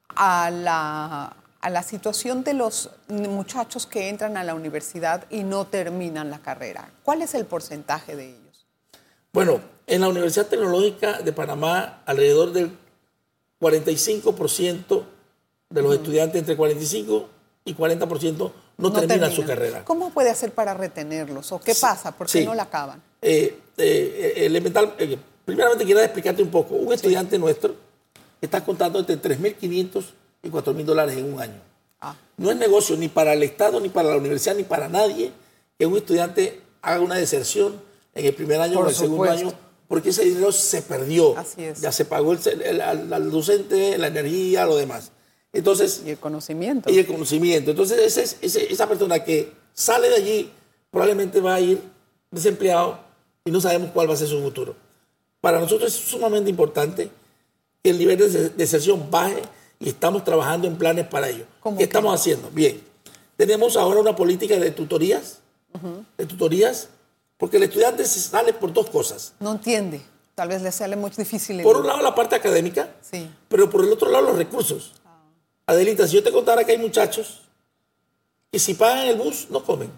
a 0.09 0.51
la, 0.51 1.37
a 1.63 1.71
la 1.71 1.83
situación 1.83 2.45
de 2.45 2.55
los 2.55 2.91
muchachos 3.09 3.87
que 3.87 4.09
entran 4.09 4.37
a 4.37 4.45
la 4.45 4.55
universidad 4.55 5.25
y 5.31 5.45
no 5.45 5.67
terminan 5.67 6.29
la 6.29 6.41
carrera, 6.41 6.93
¿cuál 7.05 7.23
es 7.23 7.35
el 7.35 7.47
porcentaje 7.47 8.17
de 8.17 8.31
ellos? 8.31 8.67
Bueno, 9.33 9.61
en 9.87 10.01
la 10.01 10.09
Universidad 10.09 10.47
Tecnológica 10.47 11.23
de 11.23 11.33
Panamá, 11.33 12.03
alrededor 12.05 12.53
del 12.53 12.77
45% 13.61 15.05
de 15.71 15.83
los 15.83 15.95
estudiantes 15.95 16.41
entre 16.41 16.57
45 16.57 17.29
y 17.65 17.75
40% 17.75 18.53
no, 18.79 18.93
terminan 18.93 19.31
su 19.31 19.45
carrera. 19.45 19.85
¿Cómo 19.85 20.11
puede 20.11 20.31
hacer 20.31 20.53
para 20.53 20.75
retenerlos? 20.75 21.53
¿O 21.53 21.61
qué 21.61 21.75
pasa? 21.75 22.13
¿Por 22.13 22.27
qué 22.27 22.41
sí. 22.41 22.45
no 22.45 22.55
la 22.55 22.65
acaban? 22.65 23.01
Eh, 23.23 23.57
eh, 23.77 24.33
elemental, 24.39 24.95
eh, 24.99 25.17
primeramente 25.45 25.85
quiero 25.85 26.01
explicarte 26.01 26.43
un 26.43 26.51
poco. 26.51 26.75
Un 26.75 26.93
estudiante 26.93 27.39
nuestro 27.39 27.77
está 28.41 28.65
contando 28.65 28.99
entre 28.99 29.17
3.500 29.17 30.05
y 30.43 30.49
4.000 30.51 30.85
dólares 30.85 31.17
en 31.17 31.33
un 31.33 31.41
año. 31.41 31.61
Ah. 32.01 32.15
No 32.37 32.51
es 32.51 32.57
negocio 32.57 32.97
ni 32.97 33.09
para 33.09 33.33
el 33.33 33.43
Estado, 33.43 33.81
ni 33.81 33.89
para 33.89 34.11
la 34.11 34.17
universidad, 34.17 34.57
ni 34.57 34.65
para 34.65 34.89
nadie 34.89 35.31
que 35.79 35.87
un 35.87 35.97
estudiante 35.97 36.61
haga 36.83 37.01
una 37.01 37.15
deserción 37.17 37.81
en 38.15 38.27
el 38.27 38.35
primer 38.35 38.61
año 38.61 38.75
Por 38.75 38.87
o 38.87 38.89
el 38.91 38.95
segundo 38.95 39.25
año, 39.31 39.53
porque 39.89 40.09
ese 40.11 40.25
dinero 40.25 40.51
se 40.53 40.83
perdió. 40.83 41.37
Así 41.39 41.63
es. 41.65 41.81
Ya 41.81 41.93
se 41.93 42.05
pagó 42.05 42.33
el, 42.33 42.41
el- 42.63 42.81
al, 42.81 43.13
al 43.13 43.31
docente, 43.31 43.97
la 43.99 44.09
energía, 44.09 44.67
lo 44.67 44.77
demás. 44.77 45.13
Entonces, 45.53 46.03
Y 46.05 46.11
el 46.11 46.19
conocimiento. 46.19 46.91
y 46.91 46.99
el 46.99 47.07
conocimiento. 47.07 47.71
Entonces, 47.71 47.99
ese 47.99 48.23
es- 48.23 48.37
ese- 48.41 48.73
esa 48.73 48.89
persona 48.89 49.23
que 49.23 49.53
sale 49.75 50.09
de 50.09 50.17
allí 50.17 50.51
probablemente 50.91 51.41
va 51.41 51.55
a 51.55 51.61
ir 51.61 51.81
desempleado 52.31 52.99
y 53.45 53.51
no 53.51 53.61
sabemos 53.61 53.91
cuál 53.93 54.09
va 54.11 54.15
a 54.15 54.17
ser 54.17 54.29
su 54.29 54.41
futuro. 54.41 54.75
Para 55.41 55.59
nosotros 55.61 55.95
es 55.95 56.01
sumamente 56.01 56.51
importante 56.51 57.11
que 57.83 57.91
el 57.91 57.99
nivel 57.99 58.19
de 58.19 58.29
des- 58.29 58.57
deserción 58.57 59.11
baje 59.11 59.43
y 59.83 59.89
estamos 59.89 60.23
trabajando 60.25 60.67
en 60.69 60.77
planes 60.77 61.07
para 61.09 61.29
ello. 61.29 61.45
¿Cómo 61.61 61.77
¿Qué 61.77 61.85
estamos 61.85 62.15
haciendo? 62.19 62.49
Bien, 62.51 62.81
tenemos 63.37 63.77
ahora 63.77 64.01
una 64.01 64.15
política 64.15 64.57
de 64.59 64.71
tutorías, 64.71 65.39
de 66.17 66.27
tutorías, 66.27 66.89
porque 67.37 67.57
el 67.57 67.65
estudiante 67.65 68.05
se 68.05 68.21
sale 68.21 68.53
por 68.53 68.73
dos 68.73 68.89
cosas. 68.91 69.33
No 69.41 69.53
entiende. 69.53 70.01
Tal 70.35 70.49
vez 70.49 70.63
le 70.63 70.71
sale 70.73 70.97
muy 70.97 71.11
difícil. 71.11 71.59
el- 71.59 71.65
Por 71.65 71.77
un 71.77 71.87
lado 71.87 72.01
la 72.03 72.15
parte 72.15 72.35
académica, 72.37 72.91
Sí. 73.03 73.29
pero 73.49 73.69
por 73.69 73.85
el 73.85 73.93
otro 73.93 74.09
lado 74.11 74.27
los 74.29 74.37
recursos. 74.37 74.93
Adelita, 75.67 76.07
si 76.07 76.15
yo 76.17 76.23
te 76.23 76.33
contara 76.33 76.65
que 76.65 76.73
hay 76.73 76.79
muchachos 76.79 77.41
que 78.51 78.59
si 78.59 78.75
pagan 78.75 79.07
el 79.09 79.17
bus 79.17 79.49
no 79.51 79.63
comen. 79.65 79.91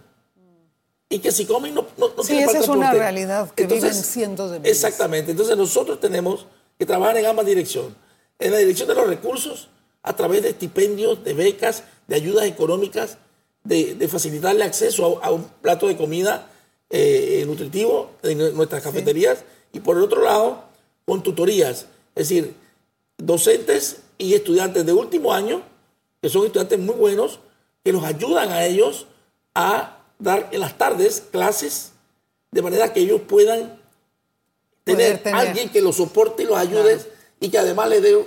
Y 1.08 1.18
que 1.18 1.30
si 1.30 1.44
comen 1.44 1.74
no, 1.74 1.86
no, 1.98 2.08
no 2.16 2.22
Sí, 2.22 2.38
esa 2.38 2.58
es 2.58 2.68
una 2.68 2.92
realidad 2.92 3.50
que 3.50 3.66
viven 3.66 3.94
cientos 3.94 4.50
de 4.50 4.58
miles. 4.60 4.72
Exactamente. 4.76 5.30
Entonces 5.32 5.56
nosotros 5.56 6.00
tenemos 6.00 6.46
que 6.78 6.86
trabajar 6.86 7.16
en 7.18 7.26
ambas 7.26 7.46
direcciones. 7.46 7.92
En 8.38 8.50
la 8.50 8.58
dirección 8.58 8.88
de 8.88 8.94
los 8.94 9.06
recursos, 9.06 9.68
a 10.04 10.14
través 10.14 10.42
de 10.42 10.50
estipendios, 10.50 11.24
de 11.24 11.34
becas, 11.34 11.82
de 12.06 12.14
ayudas 12.14 12.44
económicas, 12.46 13.18
de, 13.64 13.96
de 13.96 14.08
facilitarle 14.08 14.62
acceso 14.62 15.20
a, 15.20 15.26
a 15.26 15.32
un 15.32 15.44
plato 15.60 15.88
de 15.88 15.96
comida 15.96 16.50
eh, 16.90 17.42
nutritivo 17.46 18.12
en 18.22 18.54
nuestras 18.54 18.82
cafeterías. 18.82 19.44
Y 19.72 19.80
por 19.80 19.96
el 19.96 20.04
otro 20.04 20.22
lado, 20.22 20.62
con 21.04 21.22
tutorías. 21.22 21.86
Es 22.14 22.28
decir, 22.28 22.54
docentes 23.18 24.02
y 24.18 24.34
estudiantes 24.34 24.86
de 24.86 24.92
último 24.92 25.32
año, 25.32 25.62
que 26.22 26.28
son 26.28 26.46
estudiantes 26.46 26.78
muy 26.78 26.94
buenos, 26.94 27.40
que 27.82 27.92
los 27.92 28.04
ayudan 28.04 28.52
a 28.52 28.64
ellos 28.64 29.06
a 29.54 29.98
dar 30.18 30.48
en 30.52 30.60
las 30.60 30.78
tardes 30.78 31.24
clases 31.32 31.92
de 32.50 32.62
manera 32.62 32.92
que 32.92 33.00
ellos 33.00 33.20
puedan 33.26 33.80
tener, 34.84 35.20
alguien 35.32 35.70
que 35.70 35.80
los 35.80 35.96
soporte 35.96 36.44
y 36.44 36.46
los 36.46 36.56
ayude 36.56 37.00
y 37.40 37.48
que 37.48 37.58
además 37.58 37.88
le 37.88 38.00
dé 38.00 38.24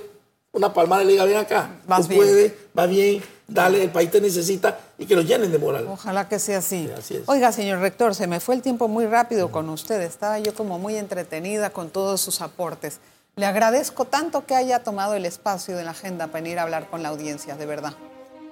una 0.58 0.74
palmada 0.74 1.04
y 1.04 1.06
le 1.06 1.12
diga, 1.14 1.26
ven 1.26 1.38
acá, 1.38 1.70
Vas 1.88 2.02
tú 2.02 2.08
bien". 2.10 2.22
puedes, 2.22 2.54
va 2.78 2.86
bien, 2.88 3.24
dale, 3.48 3.84
el 3.84 3.90
país 3.92 4.12
te 4.12 4.20
necesita 4.20 4.78
y 4.98 5.06
que 5.06 5.16
los 5.16 5.26
llenen 5.26 5.52
de 5.52 5.58
moral. 5.60 5.88
Ojalá 5.90 6.28
que 6.28 6.40
sea 6.40 6.58
así. 6.60 6.86
Sí, 6.88 6.92
así 6.98 7.16
es. 7.18 7.22
Oiga, 7.28 7.52
señor 7.52 7.80
rector, 7.80 8.14
se 8.16 8.28
me 8.28 8.40
fue 8.40 8.56
el 8.56 8.62
tiempo 8.62 8.88
muy 8.88 9.06
rápido 9.06 9.52
con 9.52 9.70
usted. 9.70 10.02
Estaba 10.02 10.40
yo 10.40 10.54
como 10.54 10.80
muy 10.80 10.96
entretenida 10.98 11.70
con 11.70 11.90
todos 11.90 12.20
sus 12.22 12.42
aportes. 12.42 13.00
Le 13.36 13.46
agradezco 13.46 14.06
tanto 14.06 14.46
que 14.46 14.56
haya 14.56 14.80
tomado 14.84 15.14
el 15.14 15.26
espacio 15.26 15.78
de 15.78 15.84
la 15.84 15.92
agenda 15.92 16.28
para 16.28 16.42
venir 16.44 16.58
a 16.60 16.64
hablar 16.64 16.90
con 16.90 17.04
la 17.04 17.10
audiencia, 17.10 17.56
de 17.56 17.66
verdad. 17.68 17.94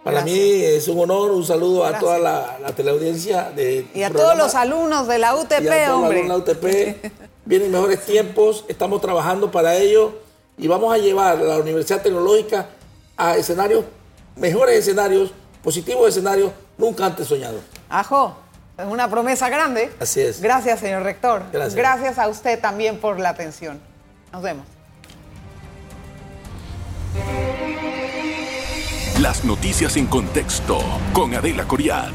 Para 0.03 0.17
Gracias. 0.21 0.37
mí 0.37 0.61
es 0.63 0.87
un 0.87 0.99
honor, 0.99 1.31
un 1.31 1.43
saludo 1.43 1.83
a 1.83 1.97
toda 1.97 2.19
la, 2.19 2.59
la 2.61 2.71
teleaudiencia 2.73 3.49
de 3.55 3.87
Y 3.95 4.03
a 4.03 4.11
todos 4.11 4.37
los 4.37 4.53
alumnos 4.53 5.07
de 5.07 5.17
la 5.17 5.35
UTP, 5.35 5.63
y 5.63 5.67
a 5.67 5.87
todos 5.87 5.87
los 5.87 5.89
hombre. 6.03 6.19
alumnos 6.19 6.45
de 6.45 6.53
la 6.53 6.59
UTP. 6.99 7.11
Vienen 7.45 7.71
mejores 7.71 8.05
tiempos, 8.05 8.65
estamos 8.67 9.01
trabajando 9.01 9.49
para 9.49 9.75
ello 9.77 10.13
y 10.57 10.67
vamos 10.67 10.93
a 10.93 10.97
llevar 10.97 11.37
a 11.37 11.41
la 11.41 11.57
Universidad 11.57 12.01
Tecnológica 12.01 12.67
a 13.17 13.35
escenarios 13.35 13.85
mejores 14.35 14.79
escenarios, 14.79 15.31
positivos 15.63 16.09
escenarios 16.09 16.51
nunca 16.77 17.05
antes 17.05 17.27
soñados. 17.27 17.61
Ajo, 17.89 18.35
es 18.77 18.85
una 18.85 19.09
promesa 19.09 19.49
grande. 19.49 19.91
Así 19.99 20.21
es. 20.21 20.41
Gracias, 20.41 20.79
señor 20.79 21.03
rector. 21.03 21.43
Gracias. 21.51 21.75
Gracias 21.75 22.19
a 22.19 22.27
usted 22.27 22.59
también 22.59 22.99
por 22.99 23.19
la 23.19 23.29
atención. 23.29 23.79
Nos 24.31 24.41
vemos. 24.41 24.65
Las 29.21 29.45
noticias 29.45 29.95
en 29.95 30.07
contexto 30.07 30.79
con 31.13 31.33
Adela 31.33 31.65
Coriad. 31.65 32.11